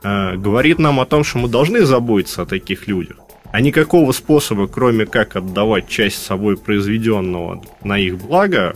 э, 0.03 0.35
говорит 0.35 0.81
нам 0.81 0.99
о 0.99 1.07
том, 1.07 1.23
что 1.23 1.39
мы 1.39 1.49
должны 1.49 1.85
заботиться 1.85 2.43
о 2.43 2.47
таких 2.47 2.89
людях. 2.89 3.19
А 3.53 3.61
никакого 3.61 4.11
способа, 4.11 4.67
кроме 4.67 5.07
как 5.07 5.37
отдавать 5.37 5.89
часть 5.89 6.21
собой 6.21 6.57
произведенного 6.57 7.63
на 7.85 7.97
их 7.97 8.19
благо, 8.19 8.75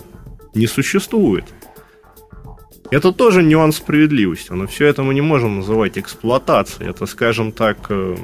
не 0.55 0.69
существует. 0.69 1.45
Это 2.93 3.11
тоже 3.11 3.43
нюанс 3.43 3.79
справедливости, 3.79 4.53
но 4.53 4.69
все 4.69 4.87
это 4.87 5.03
мы 5.03 5.13
не 5.13 5.23
можем 5.23 5.57
называть 5.57 5.99
эксплуатацией. 5.99 6.89
Это, 6.89 7.07
скажем 7.07 7.51
так, 7.51 7.79
э, 7.89 8.17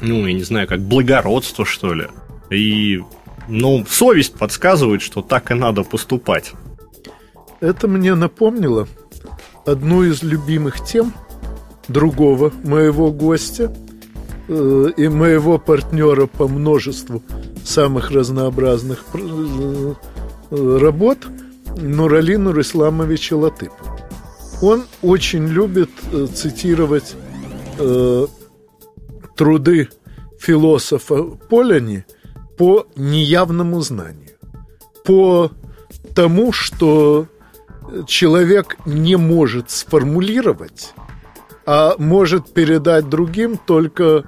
ну, 0.00 0.24
я 0.24 0.32
не 0.34 0.44
знаю, 0.44 0.68
как 0.68 0.82
благородство, 0.82 1.64
что 1.64 1.94
ли. 1.94 2.06
И, 2.48 3.02
ну, 3.48 3.84
совесть 3.88 4.38
подсказывает, 4.38 5.02
что 5.02 5.20
так 5.20 5.50
и 5.50 5.54
надо 5.54 5.82
поступать. 5.82 6.52
Это 7.58 7.88
мне 7.88 8.14
напомнило 8.14 8.86
одну 9.66 10.02
из 10.04 10.22
любимых 10.22 10.84
тем 10.84 11.12
другого 11.88 12.52
моего 12.64 13.12
гостя 13.12 13.74
э, 14.48 14.90
и 14.96 15.08
моего 15.08 15.58
партнера 15.58 16.26
по 16.26 16.48
множеству 16.48 17.22
самых 17.64 18.10
разнообразных 18.10 19.04
э, 19.14 19.94
работ 20.50 21.18
Нуралину 21.76 22.58
Исламовича 22.60 23.36
Латыпова. 23.36 23.98
Он 24.62 24.84
очень 25.02 25.46
любит 25.46 25.90
э, 26.12 26.26
цитировать 26.32 27.14
э, 27.78 28.26
труды 29.36 29.88
философа 30.38 31.22
Поляни 31.22 32.04
по 32.56 32.86
неявному 32.94 33.80
знанию, 33.80 34.36
по 35.04 35.50
тому, 36.14 36.52
что 36.52 37.26
человек 38.06 38.76
не 38.86 39.16
может 39.16 39.70
сформулировать, 39.70 40.94
а 41.66 41.94
может 41.98 42.52
передать 42.52 43.08
другим 43.08 43.58
только 43.58 44.24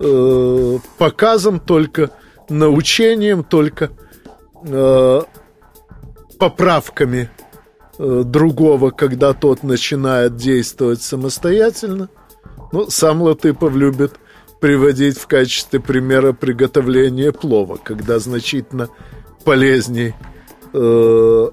э, 0.00 0.78
показом, 0.98 1.60
только 1.60 2.10
научением, 2.48 3.44
только 3.44 3.90
э, 4.64 5.20
поправками 6.38 7.30
Э, 7.98 8.24
другого, 8.24 8.90
когда 8.90 9.32
тот 9.32 9.62
начинает 9.62 10.36
действовать 10.36 11.00
самостоятельно. 11.00 12.10
Ну, 12.70 12.90
сам 12.90 13.22
Латыпов 13.22 13.74
любит 13.74 14.12
приводить 14.60 15.16
в 15.18 15.26
качестве 15.26 15.80
примера 15.80 16.34
приготовления 16.34 17.32
плова, 17.32 17.78
когда 17.82 18.18
значительно 18.18 18.88
полезней 19.44 20.14
э, 20.74 21.48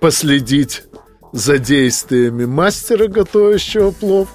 последить 0.00 0.84
за 1.32 1.58
действиями 1.58 2.44
мастера, 2.44 3.06
готовящего 3.06 3.90
плов, 3.92 4.28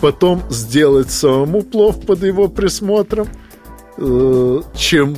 потом 0.00 0.42
сделать 0.50 1.10
самому 1.10 1.62
плов 1.62 2.04
под 2.04 2.22
его 2.22 2.48
присмотром, 2.48 3.28
э, 3.96 4.60
чем 4.76 5.16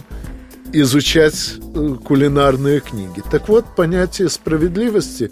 изучать 0.72 1.54
э, 1.74 1.96
кулинарные 2.02 2.80
книги. 2.80 3.22
Так 3.30 3.48
вот, 3.48 3.64
понятие 3.76 4.28
справедливости 4.28 5.30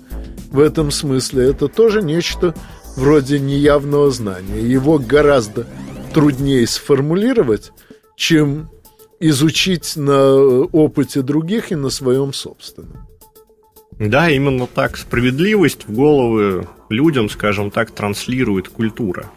в 0.51 0.61
этом 0.61 0.91
смысле 0.91 1.51
это 1.51 1.69
тоже 1.69 2.03
нечто 2.03 2.55
вроде 2.97 3.39
неявного 3.39 4.11
знания. 4.11 4.61
Его 4.61 4.99
гораздо 4.99 5.67
труднее 6.13 6.67
сформулировать, 6.67 7.73
чем 8.17 8.71
изучить 9.21 9.97
на 9.97 10.35
опыте 10.35 11.23
других 11.23 11.73
и 11.73 11.77
на 11.77 11.91
своем 11.91 12.33
собственном. 12.33 13.08
Да, 13.99 14.31
именно 14.31 14.67
так. 14.67 14.97
Справедливость 14.97 15.87
в 15.87 15.93
головы 15.93 16.69
людям, 16.89 17.29
скажем 17.29 17.71
так, 17.71 17.91
транслирует 17.91 18.69
культура. 18.69 19.31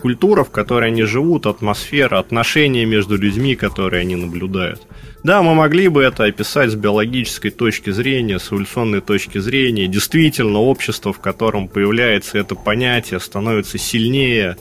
Культура, 0.00 0.44
в 0.44 0.50
которой 0.50 0.90
они 0.90 1.02
живут, 1.02 1.46
атмосфера, 1.46 2.18
отношения 2.18 2.84
между 2.84 3.16
людьми, 3.16 3.56
которые 3.56 4.02
они 4.02 4.16
наблюдают– 4.16 4.86
да, 5.26 5.42
мы 5.42 5.56
могли 5.56 5.88
бы 5.88 6.04
это 6.04 6.22
описать 6.22 6.70
с 6.70 6.76
биологической 6.76 7.50
точки 7.50 7.90
зрения, 7.90 8.38
с 8.38 8.52
эволюционной 8.52 9.00
точки 9.00 9.38
зрения. 9.38 9.88
Действительно, 9.88 10.60
общество, 10.60 11.12
в 11.12 11.18
котором 11.18 11.66
появляется 11.66 12.38
это 12.38 12.54
понятие, 12.54 13.18
становится 13.18 13.76
сильнее, 13.76 14.56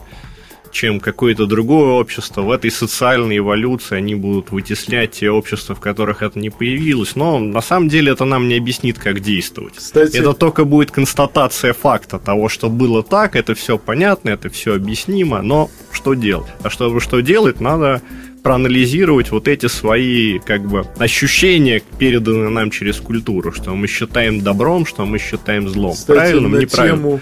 чем 0.76 1.00
какое-то 1.00 1.46
другое 1.46 1.94
общество. 1.94 2.42
В 2.42 2.52
этой 2.52 2.70
социальной 2.70 3.38
эволюции 3.38 3.96
они 3.96 4.14
будут 4.14 4.52
вытеснять 4.52 5.12
те 5.12 5.32
общества, 5.32 5.74
в 5.74 5.80
которых 5.80 6.22
это 6.22 6.38
не 6.38 6.50
появилось. 6.50 7.16
Но 7.16 7.40
на 7.40 7.62
самом 7.62 7.88
деле 7.88 8.12
это 8.12 8.26
нам 8.26 8.50
не 8.50 8.58
объяснит, 8.58 9.00
как 9.00 9.22
действовать. 9.22 9.76
Кстати... 9.78 10.18
Это 10.18 10.34
только 10.34 10.66
будет 10.66 10.92
констатация 10.92 11.72
факта 11.72 12.20
того, 12.20 12.50
что 12.50 12.70
было 12.70 13.04
так, 13.04 13.38
это 13.38 13.56
все 13.56 13.78
понятно, 13.78 14.32
это 14.32 14.50
все 14.50 14.76
объяснимо, 14.76 15.42
но 15.42 15.70
что 15.94 16.14
делать? 16.14 16.52
А 16.62 16.70
чтобы 16.70 17.00
что 17.00 17.22
делать, 17.22 17.62
надо 17.62 18.02
проанализировать 18.44 19.32
вот 19.32 19.48
эти 19.48 19.68
свои 19.68 20.40
как 20.40 20.68
бы 20.68 20.86
ощущения, 20.98 21.82
переданные 21.98 22.50
нам 22.50 22.70
через 22.70 22.98
культуру, 22.98 23.54
что 23.54 23.74
мы 23.74 23.88
считаем 23.88 24.42
добром, 24.42 24.86
что 24.86 25.06
мы 25.06 25.20
считаем 25.20 25.70
злом. 25.70 25.94
Кстати, 25.94 26.18
Правильным, 26.18 26.52
на 26.52 26.66
тему 26.66 27.22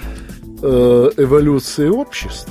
э, 0.64 1.12
эволюции 1.18 1.88
обществ 1.88 2.50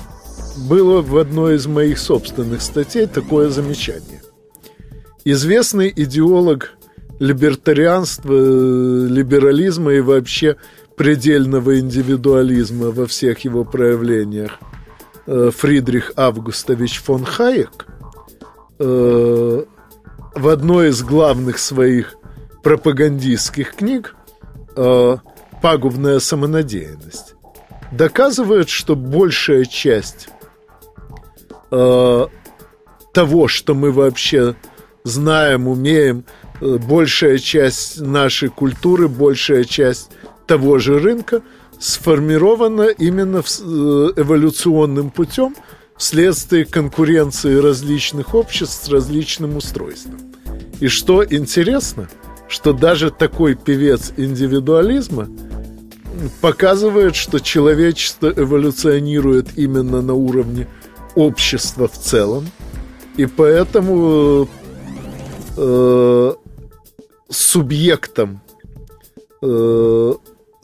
было 0.57 1.03
в 1.03 1.17
одной 1.17 1.57
из 1.57 1.67
моих 1.67 1.99
собственных 1.99 2.63
статей 2.63 3.07
такое 3.07 3.49
замечание. 3.49 4.23
Известный 5.25 5.93
идеолог 5.95 6.77
либертарианства, 7.19 8.33
либерализма 8.33 9.93
и 9.93 10.01
вообще 10.01 10.57
предельного 10.97 11.79
индивидуализма 11.79 12.91
во 12.91 13.07
всех 13.07 13.41
его 13.41 13.65
проявлениях 13.65 14.59
э, 15.27 15.51
Фридрих 15.57 16.13
Августович 16.17 17.01
фон 17.01 17.25
Хайек 17.25 17.87
э, 18.79 19.65
в 20.35 20.49
одной 20.49 20.89
из 20.89 21.03
главных 21.03 21.59
своих 21.59 22.15
пропагандистских 22.63 23.75
книг 23.75 24.17
э, 24.77 25.17
«Пагубная 25.63 26.19
самонадеянность» 26.19 27.35
доказывает, 27.93 28.69
что 28.69 28.97
большая 28.97 29.65
часть 29.65 30.29
э, 31.73 32.27
того, 33.13 33.49
что 33.49 33.75
мы 33.75 33.91
вообще 33.91 34.55
знаем, 35.03 35.67
умеем, 35.67 36.25
э, 36.61 36.79
большая 36.79 37.39
часть 37.39 38.01
нашей 38.01 38.51
культуры, 38.51 39.09
большая 39.09 39.65
часть 39.65 40.11
того 40.47 40.79
же 40.79 41.01
рынка 41.01 41.43
сформирована 41.81 42.83
именно 42.83 43.39
э, 43.39 43.43
эволюционным 44.17 45.11
путем– 45.11 45.57
вследствие 46.03 46.65
конкуренции 46.65 47.55
различных 47.55 48.35
обществ 48.35 48.87
с 48.87 48.89
различным 48.89 49.57
устройством. 49.57 50.19
И 50.81 50.89
что 50.89 51.25
интересно, 51.25 52.09
что 52.49 52.73
даже 52.73 53.13
такой 53.13 53.55
певец 53.55 54.13
индивидуализма 54.17 55.29
показывает, 56.41 57.15
что 57.15 57.39
человечество 57.39 58.33
эволюционирует 58.35 59.57
именно 59.57 60.03
на 60.03 60.15
уровне 60.15 60.67
общества 61.15 61.89
в 61.89 61.99
целом, 61.99 62.47
и 63.17 63.27
поэтому 63.27 64.49
э, 65.57 66.33
субъектом 67.29 68.41
э, 69.43 70.13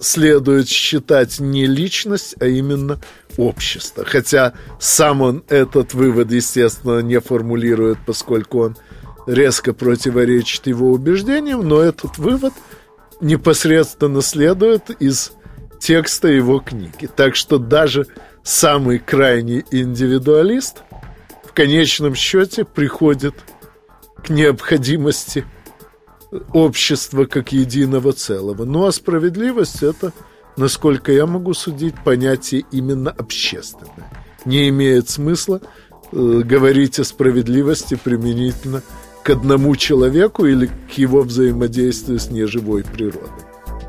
следует 0.00 0.68
считать 0.68 1.40
не 1.40 1.66
личность, 1.66 2.37
а 2.40 2.46
именно 2.46 3.00
общество. 3.37 4.04
Хотя 4.04 4.54
сам 4.78 5.22
он 5.22 5.44
этот 5.48 5.94
вывод, 5.94 6.30
естественно, 6.30 7.00
не 7.00 7.20
формулирует, 7.20 7.98
поскольку 8.06 8.61
он 8.61 8.76
резко 9.26 9.74
противоречит 9.74 10.66
его 10.66 10.90
убеждениям, 10.90 11.66
но 11.66 11.80
этот 11.80 12.18
вывод 12.18 12.54
непосредственно 13.20 14.22
следует 14.22 14.90
из 15.02 15.32
текста 15.80 16.28
его 16.28 16.61
книги. 16.61 17.08
Так 17.14 17.37
что 17.37 17.58
даже 17.58 18.06
самый 18.42 18.98
крайний 18.98 19.64
индивидуалист 19.70 20.83
в 21.44 21.53
конечном 21.53 22.14
счете 22.14 22.64
приходит 22.64 23.35
к 24.22 24.31
необходимости 24.31 25.44
общества 26.53 27.24
как 27.24 27.53
единого 27.53 28.12
целого. 28.12 28.64
Ну 28.64 28.87
а 28.87 28.92
справедливость 28.92 29.83
это, 29.83 30.12
насколько 30.57 31.12
я 31.12 31.27
могу 31.27 31.55
судить, 31.55 31.94
понятие 32.05 32.64
именно 32.70 33.11
общественное. 33.11 34.11
Не 34.44 34.68
имеет 34.68 35.09
смысла 35.09 35.61
э, 36.12 36.42
говорить 36.44 36.98
о 36.98 37.05
справедливости 37.05 37.94
применительно 38.03 38.83
к 39.22 39.31
одному 39.31 39.77
человеку 39.77 40.46
или 40.46 40.66
к 40.66 40.96
его 40.96 41.22
взаимодействию 41.22 42.18
с 42.18 42.31
неживой 42.31 42.85
природой. 42.85 43.29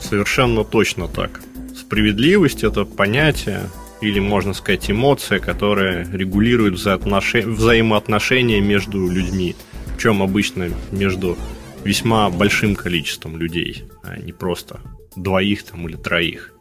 Совершенно 0.02 0.64
точно 0.64 1.08
так. 1.08 1.42
Справедливость 1.78 2.64
это 2.64 2.86
понятие, 2.86 3.70
или, 4.02 4.20
можно 4.20 4.54
сказать, 4.54 4.90
эмоция, 4.90 5.40
которая 5.40 6.10
регулирует 6.12 6.76
взаимоотношения 6.76 8.62
между 8.62 9.10
людьми. 9.10 9.56
Причем 9.94 10.22
обычно 10.22 10.70
между 10.92 11.38
весьма 11.84 12.30
большим 12.30 12.76
количеством 12.76 13.38
людей, 13.38 13.84
а 14.04 14.18
не 14.18 14.32
просто 14.32 14.80
двоих 15.16 15.64
там 15.64 15.88
или 15.88 15.96
троих. 15.96 16.54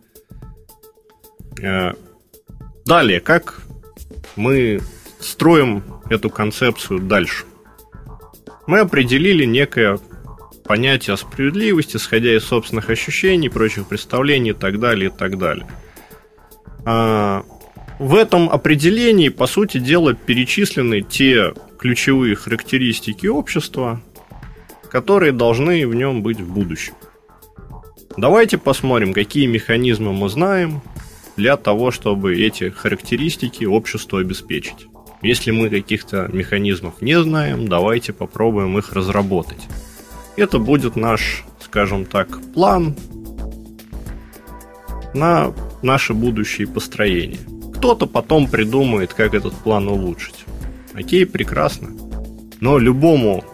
Э, 1.63 1.93
далее, 2.85 3.21
как 3.21 3.63
мы 4.37 4.81
строим 5.21 5.83
эту 6.11 6.31
концепцию 6.31 7.01
дальше? 7.01 7.45
Мы 8.67 8.81
определили 8.81 9.45
некое 9.45 9.99
понятие 10.65 11.17
справедливости, 11.17 11.97
исходя 11.97 12.37
из 12.37 12.45
собственных 12.45 12.91
ощущений, 12.91 13.49
прочих 13.49 13.89
представлений 13.89 14.51
и 14.51 14.55
так 14.55 14.79
далее, 14.79 15.11
и 15.11 15.13
так 15.13 15.39
далее. 15.39 15.67
А, 16.91 17.45
в 17.99 18.15
этом 18.15 18.49
определении, 18.49 19.29
по 19.29 19.47
сути 19.47 19.77
дела, 19.77 20.15
перечислены 20.15 21.03
те 21.03 21.53
ключевые 21.79 22.35
характеристики 22.35 23.27
общества, 23.27 24.01
которые 24.91 25.33
должны 25.33 25.87
в 25.87 25.95
нем 25.95 26.23
быть 26.23 26.41
в 26.41 26.51
будущем. 26.51 26.95
Давайте 28.17 28.57
посмотрим, 28.57 29.13
какие 29.13 29.45
механизмы 29.45 30.15
мы 30.15 30.31
знаем 30.31 30.81
для 31.37 31.59
того, 31.59 31.91
чтобы 31.91 32.35
эти 32.35 32.71
характеристики 32.71 33.65
обществу 33.65 34.17
обеспечить. 34.17 34.87
Если 35.21 35.51
мы 35.51 35.69
каких-то 35.69 36.31
механизмов 36.33 37.03
не 37.03 37.21
знаем, 37.21 37.69
давайте 37.69 38.15
попробуем 38.15 38.79
их 38.79 38.95
разработать. 38.95 39.61
Это 40.37 40.59
будет 40.59 40.97
наш, 40.97 41.45
скажем 41.61 42.07
так, 42.07 42.41
план 42.55 42.97
на 45.13 45.53
наше 45.83 46.15
будущее 46.15 46.67
построение. 46.67 47.41
Кто-то 47.77 48.07
потом 48.07 48.49
придумает, 48.49 49.15
как 49.15 49.35
этот 49.35 49.55
план 49.55 49.89
улучшить. 49.89 50.45
Окей, 50.95 51.27
прекрасно. 51.27 51.91
Но 52.61 52.79
любому 52.79 53.45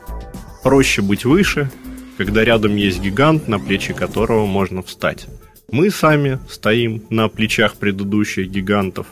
проще 0.63 1.03
быть 1.03 1.25
выше, 1.25 1.71
когда 2.17 2.45
рядом 2.45 2.77
есть 2.77 3.01
гигант, 3.01 3.49
на 3.49 3.59
плечи 3.59 3.93
которого 3.93 4.47
можно 4.47 4.83
встать. 4.83 5.27
Мы 5.71 5.91
сами 5.91 6.39
стоим 6.49 7.03
на 7.11 7.29
плечах 7.29 7.77
предыдущих 7.77 8.49
гигантов. 8.49 9.07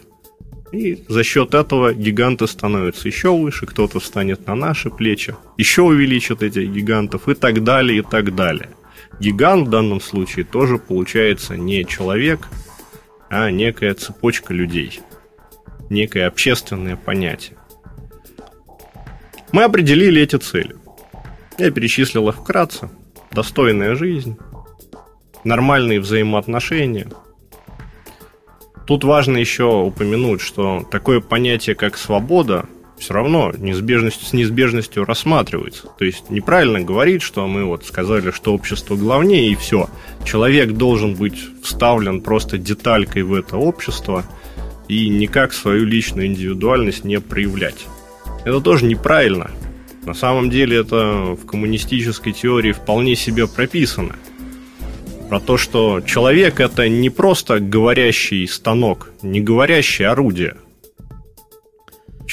И 0.73 1.05
за 1.09 1.23
счет 1.23 1.53
этого 1.53 1.93
гиганты 1.93 2.47
становятся 2.47 3.09
еще 3.09 3.37
выше, 3.37 3.67
кто-то 3.67 4.01
встанет 4.01 4.47
на 4.47 4.55
наши 4.55 4.89
плечи, 4.89 5.35
еще 5.59 5.83
увеличит 5.83 6.43
этих 6.43 6.71
гигантов 6.71 7.29
и 7.29 7.35
так 7.35 7.63
далее, 7.63 7.99
и 7.99 8.03
так 8.03 8.35
далее. 8.35 8.71
Гигант 9.21 9.69
в 9.69 9.71
данном 9.71 10.01
случае 10.01 10.47
тоже 10.47 10.79
получается 10.79 11.57
не 11.57 11.85
человек, 11.85 12.49
а 13.33 13.51
некая 13.51 13.95
цепочка 13.95 14.53
людей, 14.53 15.01
некое 15.89 16.27
общественное 16.27 16.97
понятие. 16.97 17.57
Мы 19.53 19.65
определили 19.65 20.21
эти 20.21 20.37
цели. 20.37 20.77
Я 21.57 21.71
перечислил 21.71 22.29
их 22.29 22.37
вкратце. 22.37 22.91
Достойная 23.31 23.95
жизнь, 23.95 24.37
нормальные 25.45 26.01
взаимоотношения. 26.01 27.11
Тут 28.87 29.03
важно 29.05 29.39
еще 29.39 29.65
упомянуть, 29.65 30.43
что 30.43 30.87
такое 30.91 31.21
понятие, 31.21 31.75
как 31.75 31.97
свобода, 31.97 32.67
все 33.03 33.15
равно 33.15 33.53
неизбежность, 33.59 34.27
с 34.27 34.33
неизбежностью 34.33 35.05
рассматривается. 35.05 35.89
То 35.99 36.05
есть 36.05 36.31
неправильно 36.31 36.81
говорить, 36.81 37.21
что 37.23 37.47
мы 37.47 37.65
вот 37.65 37.85
сказали, 37.85 38.31
что 38.31 38.55
общество 38.55 38.97
главнее 38.97 39.51
и 39.51 39.57
все. 39.57 39.91
Человек 40.25 40.73
должен 40.73 41.15
быть 41.15 41.39
вставлен 41.63 42.21
просто 42.21 42.59
деталькой 42.59 43.25
в 43.25 43.35
это 43.35 43.57
общество 43.57 44.25
и 44.89 45.09
никак 45.09 45.53
свою 45.53 45.85
личную 45.85 46.29
индивидуальность 46.29 47.05
не 47.05 47.21
проявлять. 47.21 47.87
Это 48.45 48.61
тоже 48.61 48.87
неправильно. 48.87 49.51
На 50.05 50.15
самом 50.15 50.49
деле 50.49 50.79
это 50.79 51.37
в 51.41 51.45
коммунистической 51.47 52.33
теории 52.33 52.73
вполне 52.73 53.17
себе 53.17 53.47
прописано. 53.47 54.17
Про 55.29 55.41
то, 55.41 55.57
что 55.57 56.01
человек 56.01 56.61
это 56.61 56.89
не 56.89 57.11
просто 57.11 57.59
говорящий 57.59 58.47
станок, 58.47 59.11
не 59.23 59.41
говорящее 59.41 60.09
орудие. 60.09 60.57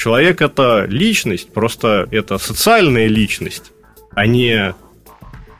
Человек 0.00 0.40
это 0.40 0.86
личность, 0.86 1.52
просто 1.52 2.08
это 2.10 2.38
социальная 2.38 3.06
личность, 3.06 3.70
а 4.12 4.26
не 4.26 4.74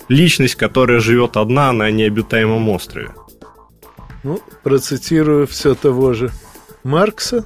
личность, 0.08 0.54
которая 0.54 0.98
живет 1.00 1.36
одна 1.36 1.74
на 1.74 1.90
необитаемом 1.90 2.70
острове. 2.70 3.10
Ну, 4.22 4.40
процитирую 4.62 5.46
все 5.46 5.74
того 5.74 6.14
же 6.14 6.30
Маркса, 6.84 7.44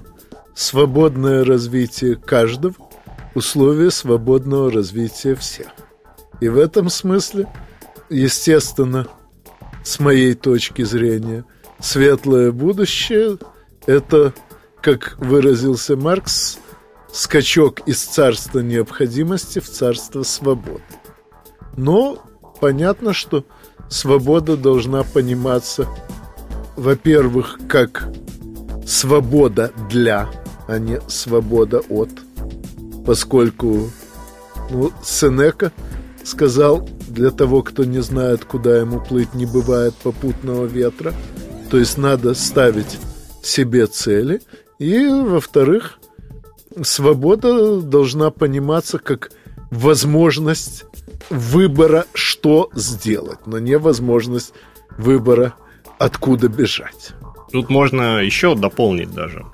свободное 0.55 1.45
развитие 1.45 2.15
каждого 2.15 2.77
условия 3.35 3.91
свободного 3.91 4.71
развития 4.71 5.35
всех. 5.35 5.67
И 6.41 6.47
в 6.47 6.57
этом 6.57 6.91
смысле, 6.91 7.49
естественно, 8.09 9.09
с 9.83 9.99
моей 9.99 10.35
точки 10.35 10.83
зрения, 10.83 11.45
светлое 11.81 12.53
будущее– 12.53 13.39
это, 13.87 14.33
как 14.81 15.17
выразился 15.19 15.97
Маркс, 15.97 16.61
скачок 17.15 17.81
из 17.87 18.03
царства 18.03 18.59
необходимости 18.61 19.61
в 19.61 19.71
царство 19.71 20.23
свободы. 20.23 20.83
Но 21.77 22.19
понятно, 22.61 23.15
что 23.15 23.45
свобода 23.89 24.57
должна 24.57 25.03
пониматься, 25.03 25.89
во-первых, 26.77 27.59
как 27.69 28.09
свобода 28.87 29.73
для, 29.89 30.29
а 30.69 30.79
не 30.79 31.01
свобода 31.09 31.81
от– 31.89 32.11
поскольку 33.05 33.91
ну, 34.71 34.91
Сенека 35.03 35.73
сказал, 36.25 36.89
для 37.09 37.31
того, 37.31 37.63
кто 37.63 37.85
не 37.85 38.01
знает, 38.01 38.45
куда 38.45 38.79
ему 38.79 39.01
плыть, 39.01 39.35
не 39.35 39.47
бывает 39.47 39.95
попутного 39.95 40.65
ветра. 40.65 41.13
То 41.71 41.79
есть 41.79 41.99
надо 41.99 42.35
ставить 42.35 42.99
себе 43.43 43.87
цели. 43.87 44.41
И, 44.79 45.07
во-вторых, 45.07 45.99
свобода 46.83 47.81
должна 47.81 48.31
пониматься 48.31 48.99
как 48.99 49.31
возможность 49.71 50.85
выбора, 51.31 52.07
что 52.15 52.71
сделать, 52.75 53.47
но 53.47 53.59
не 53.59 53.79
возможность 53.79 54.53
выбора, 54.97 55.55
откуда 55.99 56.49
бежать. 56.49 57.13
Тут 57.53 57.71
можно 57.71 58.19
еще 58.19 58.55
дополнить 58.55 59.13
даже. 59.13 59.45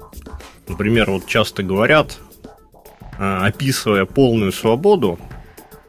Например, 0.68 1.11
вот 1.11 1.26
часто 1.26 1.62
говорят, 1.62 2.18
а, 3.18 3.46
описывая 3.46 4.06
полную 4.06 4.52
свободу, 4.52 5.18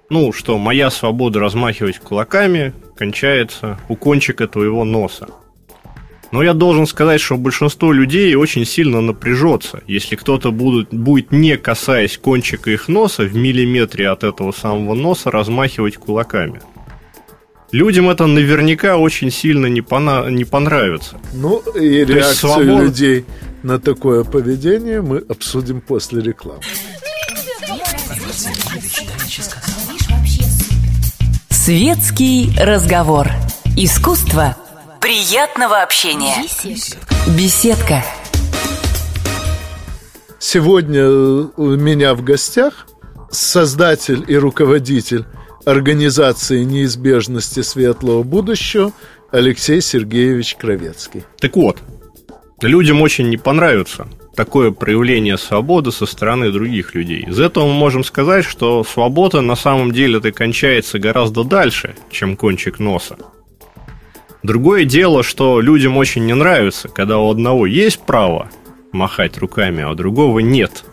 ну, 0.10 0.34
что 0.34 0.58
моя 0.58 0.90
свобода 0.90 1.40
размахивать 1.40 2.00
кулаками 2.00 2.74
кончается 2.98 3.80
у 3.88 3.96
кончика 3.96 4.48
твоего 4.48 4.84
носа. 4.84 5.30
Но 6.32 6.42
я 6.42 6.54
должен 6.54 6.88
сказать, 6.88 7.20
что 7.20 7.36
большинство 7.38 7.92
людей 7.92 8.34
очень 8.36 8.66
сильно 8.66 9.02
напряжется, 9.02 9.82
если 9.86 10.16
кто-то 10.16 10.52
будет, 10.52 10.94
будет 10.94 11.32
не 11.32 11.58
касаясь 11.58 12.18
кончика 12.18 12.72
их 12.72 12.88
носа 12.88 13.24
в 13.24 13.36
миллиметре 13.36 14.10
от 14.10 14.24
этого 14.24 14.52
самого 14.52 14.96
носа 14.96 15.30
размахивать 15.30 15.98
кулаками. 15.98 16.62
Людям 17.72 18.10
это 18.10 18.28
наверняка 18.28 18.98
очень 18.98 19.32
сильно 19.32 19.66
не, 19.68 19.82
пона- 19.82 20.30
не 20.30 20.44
понравится. 20.44 21.18
Ну, 21.34 21.60
и 21.76 22.04
реакция 22.04 22.34
свобод... 22.34 22.84
людей 22.84 23.26
на 23.64 23.80
такое 23.80 24.24
поведение 24.24 25.02
мы 25.02 25.20
обсудим 25.20 25.82
после 25.82 26.22
рекламы. 26.22 26.62
Светский 31.50 32.52
разговор. 32.60 33.30
Искусство 33.78 34.58
приятного 35.02 35.82
общения. 35.82 36.36
Беседка. 37.36 38.04
Сегодня 40.38 41.10
у 41.10 41.76
меня 41.76 42.14
в 42.14 42.24
гостях 42.24 42.86
создатель 43.32 44.24
и 44.28 44.36
руководитель 44.36 45.26
организации 45.66 46.64
неизбежности 46.64 47.62
светлого 47.62 48.22
будущего 48.22 48.94
Алексей 49.32 49.82
Сергеевич 49.82 50.56
Кровецкий. 50.56 51.24
Так 51.40 51.56
вот, 51.56 51.80
людям 52.62 53.02
очень 53.02 53.30
не 53.30 53.38
понравится 53.38 54.08
такое 54.36 54.70
проявление 54.70 55.40
свободы 55.40 55.92
со 55.92 56.06
стороны 56.06 56.52
других 56.52 56.94
людей. 56.94 57.26
Из 57.28 57.40
этого 57.40 57.66
мы 57.66 57.74
можем 57.74 58.04
сказать, 58.04 58.46
что 58.46 58.84
свобода 58.84 59.42
на 59.42 59.56
самом 59.56 59.94
деле-то 59.94 60.32
кончается 60.32 61.00
гораздо 61.00 61.44
дальше, 61.44 61.96
чем 62.12 62.38
кончик 62.38 62.78
носа. 62.78 63.18
Другое 64.44 64.86
дело, 64.86 65.24
что 65.24 65.62
людям 65.62 65.98
очень 65.98 66.26
не 66.26 66.34
нравится, 66.34 66.90
когда 66.90 67.20
у 67.20 67.30
одного 67.30 67.66
есть 67.68 68.00
право 68.00 68.50
махать 68.92 69.38
руками, 69.38 69.84
а 69.84 69.92
у 69.92 69.94
другого 69.94 70.40
нет. 70.40 70.84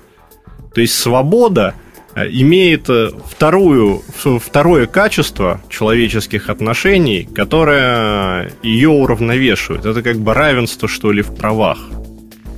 То 0.74 0.82
есть 0.82 0.94
свобода 0.94 1.74
э, 2.14 2.28
имеет 2.28 2.90
э, 2.90 3.10
вторую, 3.26 4.02
второе 4.40 4.86
качество 4.86 5.60
человеческих 5.70 6.50
отношений, 6.50 7.26
которое 7.34 8.52
ее 8.62 8.90
уравновешивает. 8.90 9.86
Это 9.86 10.02
как 10.02 10.18
бы 10.18 10.34
равенство, 10.34 10.86
что 10.86 11.10
ли, 11.10 11.22
в 11.22 11.34
правах. 11.34 11.78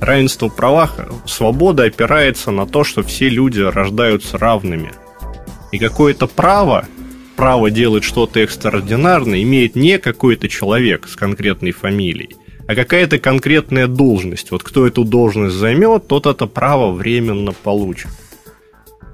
Равенство 0.01 0.49
в 0.49 0.55
правах, 0.55 0.95
свобода 1.25 1.83
опирается 1.83 2.51
на 2.51 2.65
то, 2.65 2.83
что 2.83 3.01
все 3.01 3.29
люди 3.29 3.61
рождаются 3.61 4.37
равными. 4.37 4.91
И 5.71 5.77
какое-то 5.77 6.27
право 6.27 6.85
право 7.41 7.71
делать 7.71 8.03
что-то 8.03 8.39
экстраординарное 8.41 9.41
имеет 9.41 9.75
не 9.75 9.97
какой-то 9.97 10.47
человек 10.47 11.07
с 11.07 11.15
конкретной 11.15 11.71
фамилией, 11.71 12.35
а 12.67 12.75
какая-то 12.75 13.17
конкретная 13.17 13.87
должность. 13.87 14.51
Вот 14.51 14.61
кто 14.61 14.85
эту 14.85 15.03
должность 15.03 15.55
займет, 15.55 16.07
тот 16.07 16.27
это 16.27 16.45
право 16.45 16.91
временно 16.91 17.51
получит. 17.51 18.11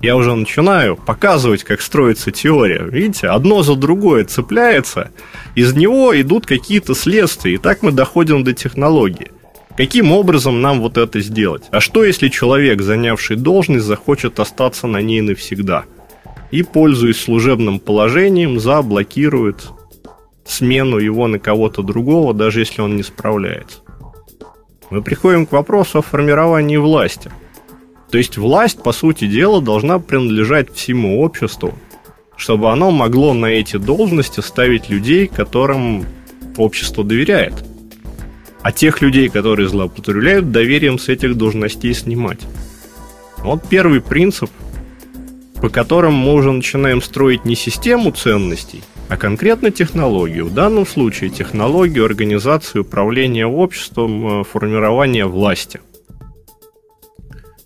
Я 0.01 0.17
уже 0.17 0.35
начинаю 0.35 0.97
показывать, 0.97 1.63
как 1.63 1.79
строится 1.79 2.31
теория. 2.31 2.83
Видите, 2.83 3.27
одно 3.27 3.63
за 3.63 3.75
другое 3.75 4.25
цепляется, 4.25 5.11
из 5.55 5.73
него 5.73 6.11
идут 6.19 6.45
какие-то 6.45 6.95
следствия, 6.95 7.53
и 7.53 7.57
так 7.57 7.81
мы 7.81 7.93
доходим 7.93 8.43
до 8.43 8.53
технологии. 8.53 9.31
Каким 9.77 10.11
образом 10.11 10.61
нам 10.61 10.81
вот 10.81 10.97
это 10.97 11.21
сделать? 11.21 11.63
А 11.71 11.79
что, 11.79 12.03
если 12.03 12.27
человек, 12.27 12.81
занявший 12.81 13.37
должность, 13.37 13.85
захочет 13.85 14.37
остаться 14.41 14.85
на 14.85 15.01
ней 15.01 15.21
навсегда– 15.21 15.85
и, 16.51 16.63
пользуясь 16.63 17.19
служебным 17.19 17.79
положением, 17.79 18.59
заблокирует 18.59 19.69
смену 20.45 20.97
его 20.97 21.27
на 21.27 21.39
кого-то 21.39 21.83
другого, 21.83 22.33
даже 22.33 22.61
если 22.61 22.81
он 22.81 22.95
не 22.95 23.03
справляется. 23.03 23.79
Мы 24.89 25.01
приходим 25.01 25.45
к 25.45 25.51
вопросу 25.51 25.99
о 25.99 26.01
формировании 26.01 26.77
власти. 26.77 27.29
То 28.09 28.17
есть 28.17 28.37
власть, 28.37 28.81
по 28.81 28.93
сути 28.93 29.27
дела, 29.27 29.61
должна 29.61 29.99
принадлежать 29.99 30.73
всему 30.73 31.21
обществу, 31.21 31.73
чтобы 32.37 32.71
оно 32.71 32.91
могло 32.91 33.33
на 33.33 33.47
эти 33.47 33.75
должности 33.75 34.39
ставить 34.39 34.89
людей, 34.89 35.27
которым 35.27 36.05
общество 36.55 37.03
доверяет. 37.03 37.65
А 38.61 38.71
тех 38.71 39.01
людей, 39.01 39.27
которые 39.27 39.67
злоупотребляют, 39.67 40.51
доверием 40.51 40.99
с 40.99 41.09
этих 41.09 41.35
должностей 41.35 41.93
снимать. 41.93 42.39
Вот 43.39 43.67
первый 43.67 44.01
принцип– 44.01 44.49
по 45.61 45.69
которым 45.69 46.13
мы 46.13 46.33
уже 46.33 46.51
начинаем 46.51 47.01
строить 47.01 47.45
не 47.45 47.55
систему 47.55 48.11
ценностей, 48.11 48.83
а 49.09 49.17
конкретно 49.17 49.71
технологию. 49.71 50.45
В 50.45 50.53
данном 50.53 50.85
случае 50.85 51.29
технологию 51.29 52.05
организации 52.05 52.79
управления 52.79 53.47
обществом, 53.47 54.41
э, 54.41 54.43
формирования 54.43 55.25
власти. 55.25 55.81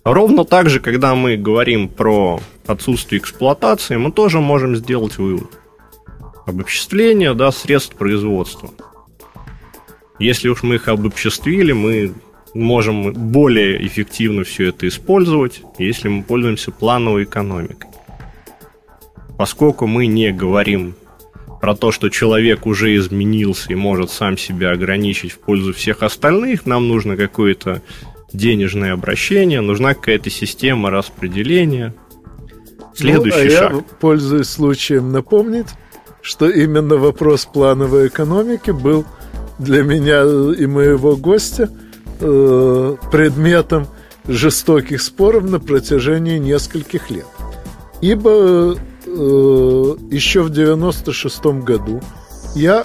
Ровно 0.04 0.44
так 0.44 0.68
же, 0.68 0.80
когда 0.80 1.14
мы 1.14 1.36
говорим 1.36 1.88
про 1.88 2.40
отсутствие 2.66 3.20
эксплуатации, 3.20 3.96
мы 3.96 4.10
тоже 4.10 4.40
можем 4.40 4.74
сделать 4.74 5.18
вывод. 5.18 5.50
Обобществление 6.44 7.34
да, 7.34 7.52
средств 7.52 7.94
производства. 7.94 8.70
Если 10.18 10.48
уж 10.48 10.62
мы 10.62 10.76
их 10.76 10.88
обобществили, 10.88 11.72
мы 11.72 12.12
можем 12.54 13.12
более 13.12 13.84
эффективно 13.86 14.44
все 14.44 14.68
это 14.68 14.86
использовать, 14.88 15.62
если 15.78 16.08
мы 16.08 16.22
пользуемся 16.22 16.70
плановой 16.70 17.24
экономикой. 17.24 17.88
Поскольку 19.38 19.86
мы 19.86 20.06
не 20.06 20.32
говорим 20.32 20.94
про 21.60 21.74
то, 21.74 21.92
что 21.92 22.10
человек 22.10 22.66
уже 22.66 22.96
изменился 22.96 23.72
и 23.72 23.74
может 23.74 24.10
сам 24.10 24.36
себя 24.36 24.72
ограничить 24.72 25.32
в 25.32 25.38
пользу 25.38 25.72
всех 25.72 26.02
остальных, 26.02 26.66
нам 26.66 26.88
нужно 26.88 27.16
какое-то 27.16 27.82
денежное 28.32 28.92
обращение, 28.92 29.60
нужна 29.60 29.94
какая-то 29.94 30.30
система 30.30 30.90
распределения. 30.90 31.94
Следующий 32.94 33.48
ну, 33.48 33.54
а 33.54 33.58
шаг. 33.58 33.72
Я 33.72 33.84
пользуюсь 34.00 34.48
случаем 34.48 35.12
напомнить, 35.12 35.68
что 36.20 36.48
именно 36.48 36.96
вопрос 36.96 37.46
плановой 37.46 38.08
экономики 38.08 38.70
был 38.70 39.06
для 39.58 39.82
меня 39.82 40.22
и 40.22 40.66
моего 40.66 41.16
гостя– 41.16 41.70
э, 42.22 42.96
предметом 43.10 43.86
жестоких 44.26 45.02
споров 45.02 45.44
на 45.44 45.58
протяжении 45.60 46.38
нескольких 46.38 47.10
лет. 47.10 47.26
Ибо 48.00 48.74
э, 48.74 48.76
еще 49.06 50.42
в 50.42 50.50
96 50.50 51.44
году 51.64 52.00
я 52.54 52.84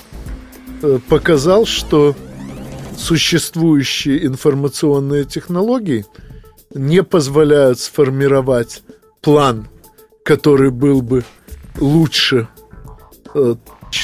э, 0.82 1.00
показал, 1.08 1.66
что 1.66 2.16
существующие 2.98 4.26
информационные 4.26 5.24
технологии 5.26 6.06
не 6.74 7.04
позволяют 7.04 7.80
сформировать 7.80 8.84
план, 9.22 9.68
который 10.24 10.72
был 10.72 11.02
бы 11.02 11.24
лучше 11.80 12.48
э, 13.34 13.56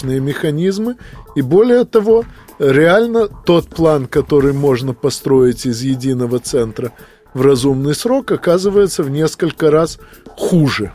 механизмы, 0.04 0.96
и 1.36 1.42
более 1.42 1.86
того, 1.86 2.26
реально 2.60 3.28
тот 3.28 3.70
план, 3.70 4.08
который 4.08 4.54
можно 4.54 4.94
построить 4.94 5.66
из 5.66 5.82
единого 5.82 6.40
центра 6.40 6.92
в 7.34 7.42
разумный 7.42 7.96
срок, 7.96 8.32
оказывается 8.32 9.04
в 9.04 9.10
несколько 9.10 9.72
раз 9.72 10.00
хуже 10.38 10.92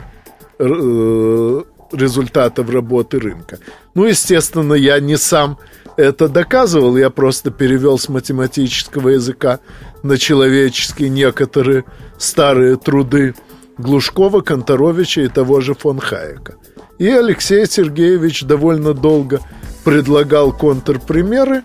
э, 0.58 1.62
результатов 1.92 2.70
работы 2.70 3.18
рынка. 3.18 3.58
Ну, 3.94 4.06
естественно, 4.06 4.74
я 4.74 5.00
не 5.00 5.16
сам 5.16 5.58
это 5.96 6.28
доказывал, 6.28 6.96
я 6.96 7.10
просто 7.10 7.50
перевел 7.50 7.98
с 7.98 8.08
математического 8.08 9.08
языка 9.08 9.58
на 10.04 10.16
человеческий 10.16 11.08
некоторые 11.08 11.84
старые 12.18 12.76
труды 12.76 13.34
Глушкова, 13.78 14.42
Конторовича 14.42 15.22
и 15.22 15.28
того 15.28 15.60
же 15.60 15.74
фон 15.74 15.98
Хайека. 15.98 16.54
И 16.98 17.08
Алексей 17.08 17.66
Сергеевич 17.66 18.44
довольно 18.44 18.94
долго 18.94 19.40
предлагал 19.88 20.52
контрпримеры, 20.52 21.62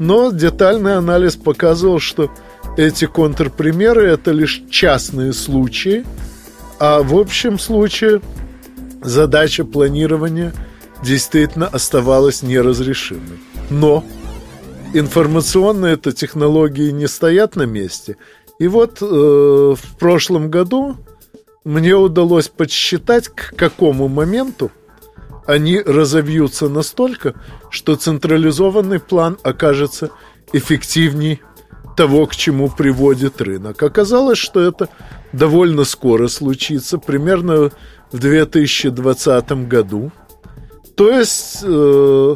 но 0.00 0.32
детальный 0.32 0.96
анализ 0.96 1.36
показывал, 1.36 2.00
что 2.00 2.28
эти 2.76 3.04
контрпримеры– 3.04 4.02
это 4.08 4.32
лишь 4.32 4.64
частные 4.68 5.32
случаи, 5.32 6.04
а 6.80 7.04
в 7.04 7.16
общем 7.16 7.60
случае 7.60 8.22
задача 9.04 9.64
планирования 9.64 10.52
действительно 11.04 11.68
оставалась 11.68 12.42
неразрешимой. 12.42 13.38
Но 13.70 14.02
информационные 14.92 15.94
это 15.94 16.10
технологии 16.10 16.90
не 16.90 17.06
стоят 17.06 17.54
на 17.54 17.66
месте. 17.66 18.16
И 18.58 18.66
вот 18.66 18.98
э, 19.00 19.04
в 19.04 19.96
прошлом 19.96 20.50
году 20.50 20.96
мне 21.62 21.94
удалось 21.94 22.48
подсчитать, 22.48 23.28
к 23.28 23.54
какому 23.54 24.08
моменту 24.08 24.72
они 25.46 25.80
разовьются 25.80 26.68
настолько, 26.68 27.34
что 27.70 27.96
централизованный 27.96 29.00
план 29.00 29.38
окажется 29.42 30.10
эффективней 30.52 31.40
того, 31.96 32.26
к 32.26 32.36
чему 32.36 32.68
приводит 32.68 33.40
рынок. 33.40 33.82
Оказалось, 33.82 34.38
что 34.38 34.60
это 34.60 34.88
довольно 35.32 35.84
скоро 35.84 36.28
случится, 36.28 36.98
примерно 36.98 37.70
в 38.12 38.18
2020 38.18 39.68
году. 39.68 40.10
То 40.96 41.10
есть 41.10 41.60
э, 41.62 42.34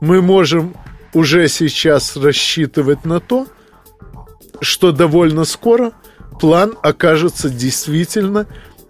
мы 0.00 0.22
можем 0.22 0.74
уже 1.14 1.48
сейчас 1.48 2.16
рассчитывать 2.16 3.04
на 3.04 3.20
то, 3.20 3.46
что 4.60 4.92
довольно 4.92 5.44
скоро 5.44 5.92
план 6.40 6.74
окажется 6.82 7.50
действительно 7.50 8.46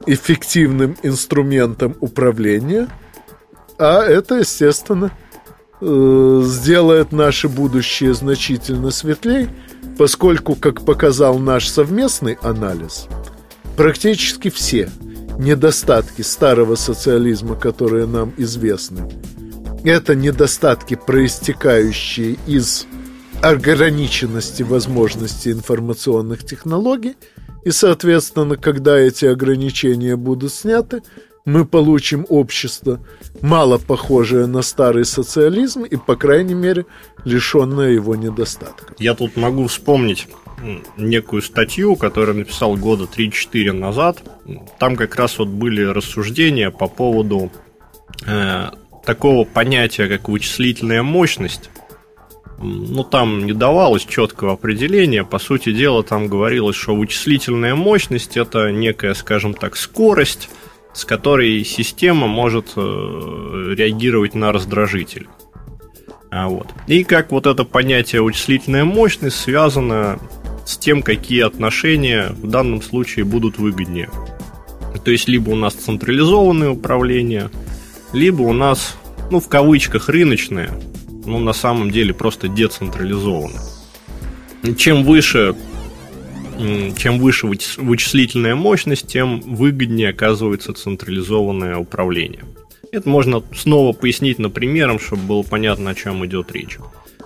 эффективным 0.07 0.97
инструментом 1.03 1.97
управления– 2.01 2.89
а 3.79 4.03
это, 4.05 4.37
естественно, 4.37 5.13
э, 5.81 6.43
сделает 6.45 7.13
наше 7.13 7.49
будущее 7.49 8.15
значительно 8.15 8.91
светлее, 8.91 9.49
поскольку, 9.99 10.55
как 10.55 10.85
показал 10.85 11.39
наш 11.39 11.69
совместный 11.69 12.39
анализ, 12.43 13.07
практически 13.77 14.51
все 14.51 14.91
недостатки 15.39 16.23
старого 16.23 16.75
социализма, 16.75 17.57
которые 17.57 18.07
нам 18.07 18.33
известны, 18.37 19.11
это 19.85 20.15
недостатки, 20.15 20.95
проистекающие 20.95 22.37
из 22.47 22.87
ограниченности 23.43 24.63
возможностей 24.63 25.51
информационных 25.51 26.45
технологий, 26.45 27.17
и, 27.65 27.71
соответственно, 27.71 28.57
когда 28.57 28.99
эти 28.99 29.25
ограничения 29.25 30.17
будут 30.17 30.53
сняты, 30.53 31.03
мы 31.45 31.65
получим 31.65 32.27
общество, 32.29 33.01
мало 33.41 33.79
похожее 33.79 34.47
на 34.47 34.63
старый 34.63 35.05
социализм 35.05 35.85
и, 35.85 35.97
по 35.97 36.17
крайней 36.17 36.55
мере, 36.55 36.87
лишенное 37.25 37.91
его 37.91 38.15
недостатков. 38.15 38.97
Я 38.99 39.15
тут 39.15 39.37
могу 39.37 39.67
вспомнить 39.67 40.29
некую 40.97 41.43
статью, 41.43 41.97
которую 41.97 42.39
написал 42.39 42.77
года 42.77 43.05
3-4 43.05 43.73
назад. 43.73 44.23
Там 44.79 44.97
как 44.97 45.17
раз 45.17 45.39
вот 45.39 45.49
были 45.49 45.83
рассуждения 45.83 46.71
по 46.71 46.87
поводу 46.87 47.51
э, 48.27 48.71
такого 49.05 49.45
понятия, 49.45 50.07
как 50.07 50.29
вычислительная 50.29 51.03
мощность. 51.03 51.71
Ну, 52.59 53.03
там 53.03 53.45
не 53.45 53.53
давалось 53.53 54.05
четкого 54.05 54.53
определения. 54.53 55.25
По 55.25 55.41
сути 55.41 55.73
дела, 55.73 56.05
там 56.05 56.29
говорилось, 56.29 56.77
что 56.77 56.95
вычислительная 56.95 57.75
мощность 57.75 58.37
это 58.37 58.71
некая, 58.71 59.15
скажем 59.15 59.55
так, 59.55 59.77
скорость, 59.77 60.49
с 60.95 61.05
которой 61.05 61.65
система 61.65 62.27
может 62.27 62.73
э, 62.77 63.75
реагировать 63.77 64.35
на 64.35 64.53
раздражитель. 64.53 65.29
А 66.31 66.49
вот. 66.49 66.69
И 66.87 67.05
как 67.05 67.31
вот 67.31 67.47
это 67.47 67.65
понятие 67.65 68.23
вычислительная 68.23 68.85
мощность 68.85 69.37
связано 69.37 70.19
с 70.65 70.79
тем, 70.79 71.03
какие 71.03 71.43
отношения 71.43 72.35
в 72.41 72.49
данном 72.49 72.83
случае 72.83 73.25
будут 73.25 73.59
выгоднее. 73.59 74.11
То 75.05 75.11
есть, 75.11 75.29
либо 75.29 75.51
у 75.51 75.57
нас 75.57 75.75
централизованное 75.75 76.71
управление, 76.71 77.51
либо 78.13 78.43
у 78.43 78.53
нас, 78.53 78.97
ну, 79.31 79.41
в 79.41 79.49
кавычках, 79.49 80.09
рыночное, 80.09 80.71
ну, 81.25 81.39
на 81.39 81.53
самом 81.53 81.91
деле 81.91 82.15
просто 82.15 82.49
децентрализованное. 82.49 83.61
Чем 84.77 85.05
выше 85.05 85.55
чем 86.97 87.19
выше 87.19 87.47
вычислительная 87.47 88.55
мощность, 88.55 89.07
тем 89.07 89.41
выгоднее 89.41 90.11
оказывается 90.11 90.73
централизованное 90.73 91.77
управление. 91.77 92.45
Это 92.91 93.09
можно 93.09 93.43
снова 93.55 93.93
пояснить 93.93 94.39
на 94.39 94.51
примером, 94.51 94.99
чтобы 94.99 95.23
было 95.23 95.43
понятно, 95.43 95.91
о 95.91 95.95
чем 95.95 96.25
идет 96.27 96.53
речь. 96.53 96.79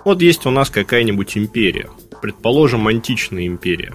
Вот 0.04 0.22
есть 0.22 0.46
у 0.46 0.50
нас 0.50 0.70
какая-нибудь 0.70 1.36
империя, 1.36 1.88
предположим, 2.22 2.86
античная 2.86 3.46
империя. 3.46 3.92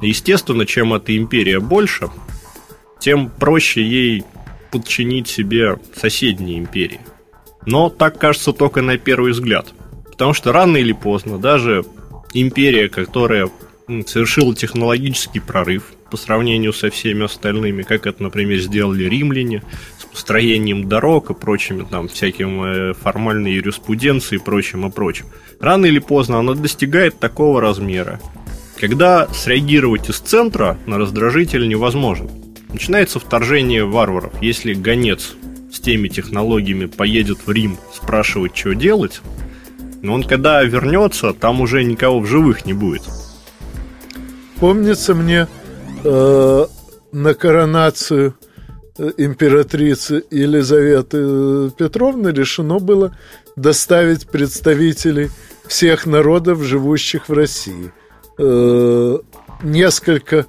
Естественно, 0.00 0.64
чем 0.64 0.94
эта 0.94 1.16
империя 1.16 1.58
больше, 1.58 2.08
тем 3.00 3.28
проще 3.28 3.82
ей 3.82 4.22
подчинить 4.70 5.28
себе 5.28 5.78
соседние 5.96 6.58
империи. 6.58 7.00
Но 7.66 7.90
так 7.90 8.18
кажется 8.18 8.52
только 8.52 8.82
на 8.82 8.96
первый 8.98 9.32
взгляд. 9.32 9.74
Потому 10.04 10.32
что 10.32 10.52
рано 10.52 10.76
или 10.76 10.92
поздно 10.92 11.38
даже 11.38 11.84
империя, 12.32 12.88
которая 12.88 13.50
совершила 14.06 14.54
технологический 14.54 15.40
прорыв 15.40 15.84
по 16.10 16.16
сравнению 16.16 16.72
со 16.72 16.90
всеми 16.90 17.24
остальными, 17.24 17.82
как 17.82 18.06
это, 18.06 18.22
например, 18.22 18.58
сделали 18.58 19.04
римляне 19.04 19.62
с 19.98 20.04
построением 20.04 20.88
дорог 20.88 21.30
и 21.30 21.34
прочими 21.34 21.86
там 21.90 22.08
всяким 22.08 22.62
э, 22.62 22.94
формальной 22.94 23.52
юриспруденцией 23.54 24.40
и 24.40 24.44
прочим 24.44 24.86
и 24.86 24.90
прочим. 24.90 25.26
Рано 25.60 25.86
или 25.86 25.98
поздно 25.98 26.38
она 26.38 26.54
достигает 26.54 27.18
такого 27.18 27.60
размера, 27.60 28.20
когда 28.78 29.26
среагировать 29.28 30.08
из 30.08 30.18
центра 30.18 30.78
на 30.86 30.98
раздражитель 30.98 31.68
невозможно. 31.68 32.30
Начинается 32.72 33.18
вторжение 33.18 33.84
варваров. 33.84 34.32
Если 34.42 34.74
гонец 34.74 35.34
с 35.72 35.80
теми 35.80 36.08
технологиями 36.08 36.86
поедет 36.86 37.38
в 37.46 37.50
Рим 37.50 37.78
спрашивать, 37.94 38.56
что 38.56 38.74
делать, 38.74 39.20
но 40.02 40.14
он 40.14 40.22
когда 40.22 40.62
вернется, 40.62 41.32
там 41.32 41.60
уже 41.60 41.82
никого 41.82 42.20
в 42.20 42.26
живых 42.26 42.66
не 42.66 42.72
будет. 42.72 43.02
Помнится 44.60 45.14
мне 45.14 45.46
э, 46.04 46.66
на 47.12 47.34
коронацию 47.34 48.34
э, 48.98 49.10
императрицы 49.16 50.24
Елизаветы 50.30 51.18
э, 51.20 51.70
Петровны 51.78 52.28
решено 52.30 52.80
было 52.80 53.16
доставить 53.54 54.28
представителей 54.28 55.30
всех 55.68 56.06
народов, 56.06 56.62
живущих 56.62 57.28
в 57.28 57.32
России. 57.32 57.92
Э, 58.38 59.18
несколько 59.62 60.46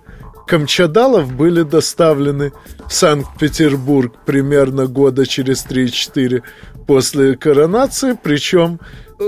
камчадалов 0.48 1.32
были 1.32 1.62
доставлены 1.62 2.52
в 2.88 2.94
Санкт-Петербург 2.94 4.16
примерно 4.26 4.88
года 4.88 5.28
через 5.28 5.64
3-4 5.68 6.42
после 6.88 7.38
коронации, 7.38 8.18
причем 8.22 8.80
э, 9.20 9.24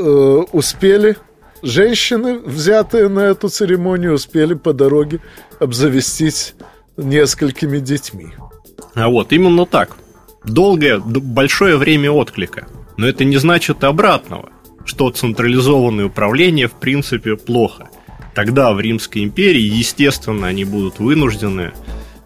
успели 0.52 1.18
женщины, 1.62 2.40
взятые 2.40 3.08
на 3.10 3.20
эту 3.20 3.50
церемонию, 3.50 4.14
успели 4.14 4.54
по 4.54 4.74
дороге 4.74 5.20
обзавестись 5.60 6.56
несколькими 6.98 7.80
детьми. 7.80 8.28
А 8.96 9.10
вот 9.10 9.32
именно 9.32 9.66
так. 9.66 9.98
Долгое, 10.44 11.00
большое 11.00 11.78
время 11.78 12.12
отклика. 12.12 12.68
Но 12.98 13.08
это 13.08 13.24
не 13.24 13.38
значит 13.38 13.84
обратного, 13.84 14.50
что 14.86 15.10
централизованное 15.12 16.06
управление 16.06 16.68
в 16.68 16.74
принципе 16.74 17.38
плохо. 17.38 17.90
Тогда 18.34 18.74
в 18.74 18.80
Римской 18.80 19.24
империи, 19.24 19.62
естественно, 19.62 20.48
они 20.48 20.66
будут 20.66 21.00
вынуждены 21.00 21.74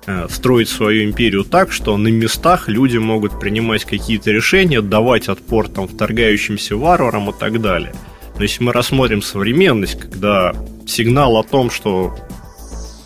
э, 0.06 0.28
строить 0.30 0.70
свою 0.70 1.04
империю 1.04 1.44
так, 1.44 1.72
что 1.72 1.98
на 1.98 2.08
местах 2.10 2.68
люди 2.68 2.98
могут 2.98 3.40
принимать 3.40 3.86
какие-то 3.86 4.32
решения, 4.32 4.82
давать 4.82 5.28
отпор 5.28 5.68
там 5.68 5.88
вторгающимся 5.88 6.78
варварам 6.78 7.30
и 7.32 7.34
так 7.38 7.62
далее– 7.62 7.94
но 8.38 8.44
если 8.44 8.64
мы 8.64 8.74
рассмотрим 8.74 9.22
современность, 9.22 10.00
когда 10.00 10.54
сигнал 10.86 11.38
о 11.38 11.44
том, 11.44 11.70
что, 11.70 12.16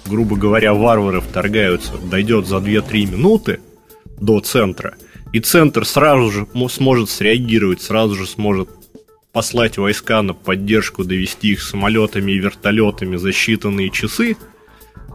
грубо 0.08 0.36
говоря, 0.36 0.74
варвары 0.74 1.22
вторгаются, 1.22 1.94
дойдет 1.98 2.48
за 2.48 2.58
2-3 2.58 3.12
минуты 3.12 3.60
до 4.20 4.39
центра, 4.39 4.96
и 5.32 5.39
центр 5.39 5.86
сразу 5.86 6.32
же 6.32 6.48
сможет 6.70 7.10
среагировать, 7.10 7.82
сразу 7.82 8.15
же 8.15 8.26
сможет 8.26 8.70
послать 9.32 9.78
войска 9.78 10.24
на 10.24 10.34
поддержку, 10.34 11.04
довести 11.04 11.50
их 11.52 11.62
самолетами 11.62 12.32
и 12.32 12.39
вертолетами 12.39 13.15
за 13.15 13.30
считанные 13.30 13.92
часы, 13.92 14.36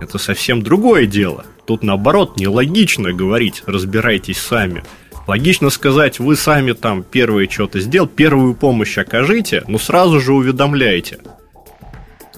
это 0.01 0.19
совсем 0.19 0.63
другое 0.63 1.07
дело. 1.07 1.45
Тут 1.67 1.83
наоборот 1.83 2.39
нелогично 2.39 3.13
говорить, 3.13 3.65
разбирайтесь 3.67 4.39
сами– 4.39 4.85
Логично 5.27 5.71
сказать, 5.71 6.19
вы 6.19 6.37
сами 6.37 6.73
там 6.73 7.03
первое 7.03 7.49
что-то 7.49 7.81
сделал, 7.81 8.07
первую 8.07 8.55
помощь 8.55 8.99
окажите, 8.99 9.65
но 9.69 9.79
сразу 9.79 10.21
же 10.21 10.35
уведомляйте. 10.35 11.19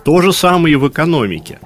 То 0.05 0.21
же 0.21 0.33
самое 0.33 0.75
и 0.75 0.77
в 0.77 0.89
экономике. 0.89 1.59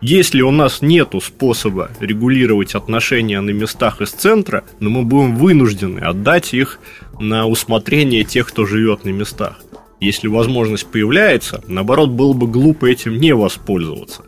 Если 0.00 0.40
у 0.40 0.50
нас 0.50 0.82
нет 0.82 1.14
способа 1.22 1.90
регулировать 2.00 2.74
отношения 2.74 3.40
на 3.40 3.50
местах 3.50 4.00
из 4.00 4.10
центра, 4.10 4.64
но 4.80 4.90
мы 4.90 5.02
будем 5.02 5.36
вынуждены 5.36 6.00
отдать 6.00 6.54
их 6.54 6.80
на 7.20 7.46
усмотрение 7.46 8.24
тех, 8.24 8.48
кто 8.48 8.66
живет 8.66 9.04
на 9.04 9.10
местах. 9.10 9.60
Если 10.00 10.26
возможность 10.26 10.90
появляется, 10.90 11.62
наоборот, 11.68 12.10
было 12.10 12.32
бы 12.32 12.48
глупо 12.48 12.86
этим 12.86 13.18
не 13.18 13.32
воспользоваться. 13.32 14.24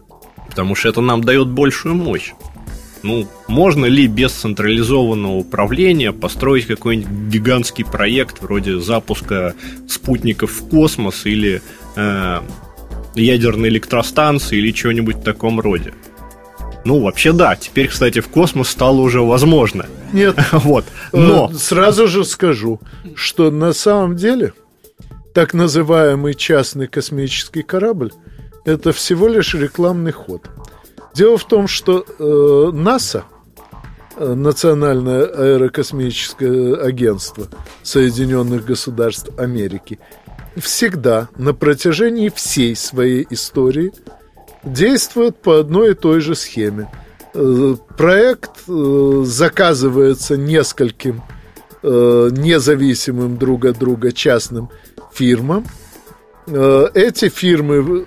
Потому 0.48 0.76
что 0.76 0.88
это 0.88 1.00
нам 1.00 1.22
дает 1.24 1.48
большую 1.48 1.96
мощь. 1.96 2.32
Ну, 3.04 3.28
можно 3.48 3.84
ли 3.84 4.06
без 4.06 4.32
централизованного 4.32 5.34
управления 5.34 6.10
построить 6.10 6.66
какой-нибудь 6.66 7.30
гигантский 7.30 7.84
проект 7.84 8.40
вроде 8.40 8.80
запуска 8.80 9.54
спутников 9.86 10.52
в 10.52 10.68
космос 10.70 11.26
или 11.26 11.60
э, 11.96 12.40
ядерной 13.14 13.68
электростанции 13.68 14.56
или 14.56 14.70
чего-нибудь 14.70 15.16
в 15.16 15.22
таком 15.22 15.60
роде? 15.60 15.92
Ну, 16.86 17.00
вообще 17.00 17.32
да. 17.32 17.56
Теперь, 17.56 17.88
кстати, 17.88 18.20
в 18.20 18.28
космос 18.28 18.70
стало 18.70 19.02
уже 19.02 19.20
возможно. 19.20 19.84
Нет. 20.14 20.34
вот. 20.52 20.86
Э, 21.12 21.18
Но... 21.18 21.52
Сразу 21.52 22.08
же 22.08 22.24
скажу, 22.24 22.80
что 23.14 23.50
на 23.50 23.74
самом 23.74 24.16
деле 24.16 24.54
так 25.34 25.52
называемый 25.52 26.32
частный 26.32 26.86
космический 26.86 27.62
корабль 27.62 28.12
это 28.64 28.94
всего 28.94 29.28
лишь 29.28 29.52
рекламный 29.52 30.12
ход. 30.12 30.48
Дело 31.14 31.38
в 31.38 31.44
том, 31.44 31.68
что 31.68 32.04
э, 32.18 32.70
НАСА, 32.76 33.24
э, 34.16 34.34
Национальное 34.34 35.24
аэрокосмическое 35.24 36.74
агентство 36.74 37.46
Соединенных 37.84 38.64
Государств 38.64 39.30
Америки, 39.38 40.00
всегда 40.56 41.28
на 41.36 41.54
протяжении 41.54 42.30
всей 42.34 42.74
своей 42.74 43.26
истории 43.30 43.92
действует 44.64 45.36
по 45.36 45.60
одной 45.60 45.92
и 45.92 45.94
той 45.94 46.20
же 46.20 46.34
схеме. 46.34 46.90
Э, 47.32 47.76
проект 47.96 48.62
э, 48.68 49.22
заказывается 49.24 50.36
нескольким 50.36 51.22
независимым 51.86 53.36
друг 53.36 53.66
от 53.66 53.78
друга 53.78 54.10
частным 54.10 54.70
фирмам. 55.12 55.66
Эти 56.46 57.28
фирмы 57.28 58.06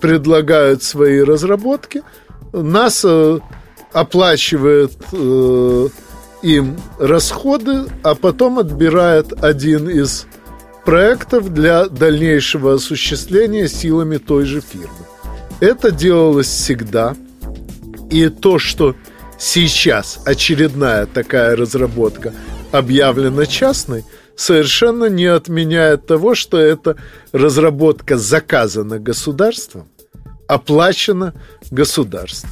предлагают 0.00 0.82
свои 0.82 1.20
разработки, 1.20 2.02
НАСА 2.62 3.40
оплачивает 3.92 4.92
э, 5.12 5.88
им 6.42 6.76
расходы, 6.98 7.84
а 8.02 8.14
потом 8.14 8.58
отбирает 8.58 9.32
один 9.42 9.88
из 9.88 10.26
проектов 10.84 11.52
для 11.52 11.86
дальнейшего 11.86 12.74
осуществления 12.74 13.68
силами 13.68 14.18
той 14.18 14.44
же 14.44 14.60
фирмы. 14.60 14.88
Это 15.60 15.90
делалось 15.90 16.48
всегда. 16.48 17.16
И 18.10 18.28
то, 18.28 18.58
что 18.58 18.94
сейчас 19.38 20.20
очередная 20.26 21.06
такая 21.06 21.56
разработка 21.56 22.32
объявлена 22.70 23.46
частной, 23.46 24.04
совершенно 24.36 25.06
не 25.06 25.26
отменяет 25.26 26.06
того, 26.06 26.34
что 26.34 26.58
эта 26.58 26.96
разработка 27.32 28.18
заказана 28.18 28.98
государством, 28.98 29.88
оплачена 30.48 31.34
государством. 31.70 32.50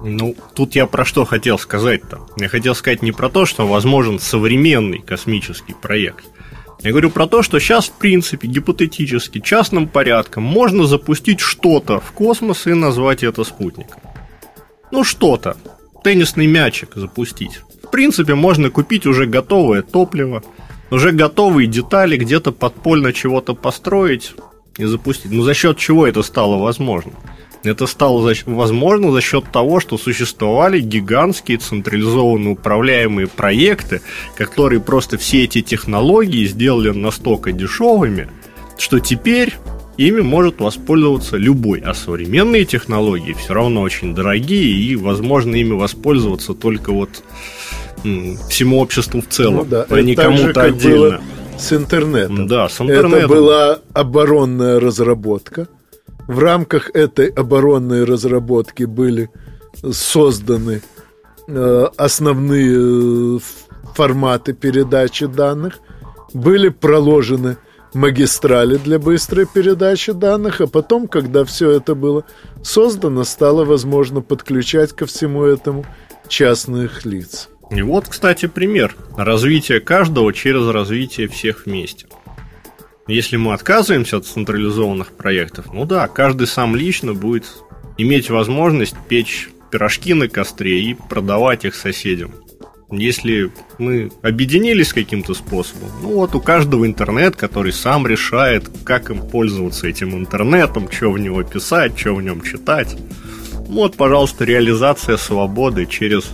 Ну, 0.00 0.36
тут 0.54 0.76
я 0.76 0.86
про 0.86 1.04
что 1.04 1.24
хотел 1.24 1.58
сказать-то. 1.58 2.28
Я 2.36 2.48
хотел 2.48 2.74
сказать 2.74 3.02
не 3.02 3.12
про 3.12 3.28
то, 3.28 3.46
что 3.46 3.66
возможен 3.66 4.18
современный 4.18 5.00
космический 5.00 5.74
проект. 5.74 6.24
Я 6.82 6.90
говорю 6.90 7.10
про 7.10 7.26
то, 7.26 7.42
что 7.42 7.58
сейчас, 7.58 7.88
в 7.88 7.92
принципе, 7.92 8.46
гипотетически, 8.46 9.40
частным 9.40 9.88
порядком 9.88 10.44
можно 10.44 10.86
запустить 10.86 11.40
что-то 11.40 11.98
в 11.98 12.12
космос 12.12 12.68
и 12.68 12.74
назвать 12.74 13.24
это 13.24 13.42
спутником. 13.42 14.00
Ну, 14.92 15.02
что-то. 15.02 15.56
Теннисный 16.04 16.46
мячик 16.46 16.90
запустить. 16.94 17.60
В 17.82 17.90
принципе, 17.90 18.34
можно 18.36 18.70
купить 18.70 19.06
уже 19.06 19.26
готовое 19.26 19.82
топливо, 19.82 20.44
уже 20.90 21.10
готовые 21.10 21.66
детали, 21.66 22.16
где-то 22.16 22.52
подпольно 22.52 23.12
чего-то 23.12 23.54
построить 23.54 24.34
и 24.78 24.84
запустить. 24.84 25.30
Ну, 25.30 25.42
за 25.42 25.54
счет 25.54 25.76
чего 25.76 26.06
это 26.06 26.22
стало 26.22 26.56
возможно? 26.56 27.12
Это 27.64 27.86
стало 27.86 28.22
за, 28.22 28.40
возможно 28.46 29.10
за 29.10 29.20
счет 29.20 29.44
того, 29.50 29.80
что 29.80 29.98
существовали 29.98 30.80
гигантские 30.80 31.58
централизованно 31.58 32.52
управляемые 32.52 33.26
проекты, 33.26 34.00
которые 34.36 34.80
просто 34.80 35.18
все 35.18 35.44
эти 35.44 35.60
технологии 35.60 36.46
сделали 36.46 36.90
настолько 36.90 37.52
дешевыми, 37.52 38.28
что 38.78 39.00
теперь 39.00 39.54
ими 39.96 40.20
может 40.20 40.60
воспользоваться 40.60 41.36
любой. 41.36 41.80
А 41.80 41.94
современные 41.94 42.64
технологии 42.64 43.32
все 43.32 43.52
равно 43.52 43.82
очень 43.82 44.14
дорогие, 44.14 44.72
и 44.72 44.94
возможно 44.94 45.56
ими 45.56 45.72
воспользоваться 45.72 46.54
только 46.54 46.92
вот 46.92 47.22
всему 48.48 48.78
обществу 48.78 49.20
в 49.20 49.26
целом, 49.26 49.56
ну, 49.56 49.64
да. 49.64 49.86
а 49.90 50.00
не 50.00 50.14
кому-то 50.14 50.62
отдельно. 50.62 51.20
С 51.58 51.72
интернетом. 51.72 52.46
Да, 52.46 52.68
с 52.68 52.80
интернетом. 52.80 53.14
Это 53.14 53.28
была 53.28 53.78
оборонная 53.92 54.80
разработка 54.80 55.68
в 56.28 56.38
рамках 56.38 56.90
этой 56.94 57.28
оборонной 57.28 58.04
разработки 58.04 58.84
были 58.84 59.30
созданы 59.90 60.82
э, 61.48 61.86
основные 61.96 63.36
э, 63.36 63.38
форматы 63.94 64.52
передачи 64.52 65.26
данных, 65.26 65.80
были 66.34 66.68
проложены 66.68 67.56
магистрали 67.94 68.76
для 68.76 68.98
быстрой 68.98 69.46
передачи 69.46 70.12
данных, 70.12 70.60
а 70.60 70.66
потом, 70.66 71.08
когда 71.08 71.44
все 71.44 71.70
это 71.70 71.94
было 71.94 72.24
создано, 72.62 73.24
стало 73.24 73.64
возможно 73.64 74.20
подключать 74.20 74.92
ко 74.92 75.06
всему 75.06 75.44
этому 75.44 75.86
частных 76.28 77.06
лиц. 77.06 77.48
И 77.70 77.82
вот, 77.82 78.08
кстати, 78.08 78.46
пример 78.46 78.96
развития 79.16 79.80
каждого 79.80 80.32
через 80.32 80.68
развитие 80.68 81.28
всех 81.28 81.66
вместе. 81.66 82.06
Если 83.06 83.36
мы 83.36 83.54
отказываемся 83.54 84.18
от 84.18 84.26
централизованных 84.26 85.12
проектов, 85.12 85.72
ну 85.72 85.84
да, 85.84 86.08
каждый 86.08 86.46
сам 86.46 86.76
лично 86.76 87.14
будет 87.14 87.44
иметь 87.96 88.30
возможность 88.30 88.96
печь 89.08 89.48
пирожки 89.70 90.14
на 90.14 90.28
костре 90.28 90.80
и 90.80 90.94
продавать 90.94 91.64
их 91.64 91.74
соседям. 91.74 92.34
Если 92.90 93.50
мы 93.78 94.10
объединились 94.22 94.94
каким-то 94.94 95.34
способом, 95.34 95.90
ну 96.00 96.14
вот 96.14 96.34
у 96.34 96.40
каждого 96.40 96.86
интернет, 96.86 97.36
который 97.36 97.72
сам 97.72 98.06
решает, 98.06 98.64
как 98.84 99.10
им 99.10 99.20
пользоваться 99.20 99.86
этим 99.86 100.14
интернетом, 100.14 100.90
что 100.90 101.10
в 101.10 101.18
него 101.18 101.42
писать, 101.42 101.98
что 101.98 102.14
в 102.14 102.22
нем 102.22 102.40
читать. 102.40 102.96
Вот, 103.52 103.96
пожалуйста, 103.96 104.46
реализация 104.46 105.18
свободы 105.18 105.84
через 105.84 106.32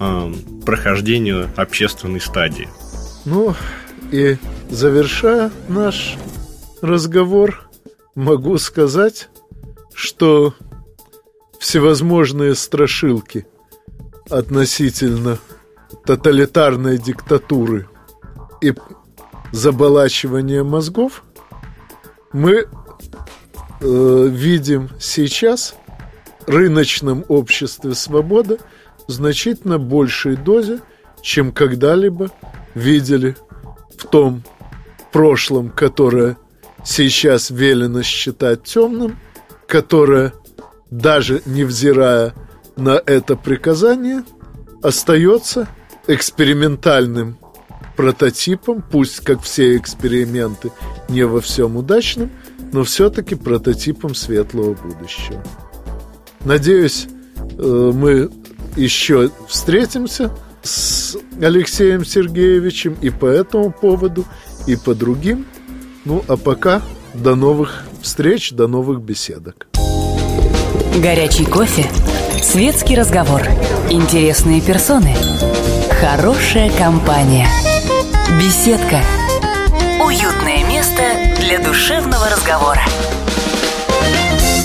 э, 0.00 0.32
прохождение 0.64 1.48
общественной 1.56 2.20
стадии. 2.20 2.68
Ну, 3.24 3.54
и 4.10 4.36
завершая 4.70 5.50
наш 5.68 6.16
разговор, 6.82 7.68
могу 8.14 8.58
сказать, 8.58 9.28
что 9.94 10.54
всевозможные 11.58 12.54
страшилки 12.54 13.46
относительно 14.28 15.38
тоталитарной 16.04 16.98
диктатуры 16.98 17.88
и 18.60 18.74
заболачивания 19.52 20.62
мозгов 20.62 21.24
мы 22.32 22.66
э, 23.80 24.26
видим 24.28 24.90
сейчас 24.98 25.76
в 26.46 26.50
рыночном 26.50 27.24
обществе 27.28 27.94
свобода 27.94 28.58
значительно 29.06 29.78
большей 29.78 30.36
дозе, 30.36 30.80
чем 31.22 31.52
когда-либо 31.52 32.30
видели 32.74 33.36
в 33.96 34.06
том 34.06 34.42
прошлом, 35.12 35.70
которое 35.70 36.36
сейчас 36.84 37.50
велено 37.50 38.02
считать 38.02 38.64
темным, 38.64 39.18
которое, 39.66 40.32
даже 40.90 41.42
невзирая 41.46 42.34
на 42.76 43.00
это 43.04 43.36
приказание, 43.36 44.24
остается 44.82 45.68
экспериментальным 46.06 47.38
прототипом, 47.96 48.82
пусть 48.82 49.20
как 49.20 49.40
все 49.42 49.76
эксперименты 49.76 50.72
не 51.08 51.24
во 51.24 51.40
всем 51.40 51.76
удачным, 51.76 52.30
но 52.72 52.82
все-таки 52.82 53.34
прототипом 53.34 54.14
светлого 54.14 54.74
будущего. 54.74 55.42
Надеюсь, 56.44 57.06
э, 57.56 57.92
мы 57.94 58.30
еще 58.76 59.30
встретимся 59.48 60.30
с 60.62 61.16
Алексеем 61.40 62.04
Сергеевичем 62.04 62.96
и 63.00 63.10
по 63.10 63.26
этому 63.26 63.70
поводу, 63.70 64.24
и 64.66 64.76
по 64.76 64.94
другим. 64.94 65.46
Ну, 66.04 66.24
а 66.28 66.36
пока 66.36 66.82
до 67.14 67.34
новых 67.34 67.84
встреч, 68.02 68.52
до 68.52 68.66
новых 68.66 69.00
беседок. 69.00 69.68
Горячий 71.00 71.44
кофе, 71.44 71.86
светский 72.42 72.96
разговор, 72.96 73.42
интересные 73.90 74.60
персоны, 74.60 75.14
хорошая 76.00 76.70
компания, 76.70 77.48
беседка, 78.40 79.00
уютное 80.04 80.64
место 80.68 81.02
для 81.40 81.58
душевного 81.58 82.28
разговора. 82.30 82.82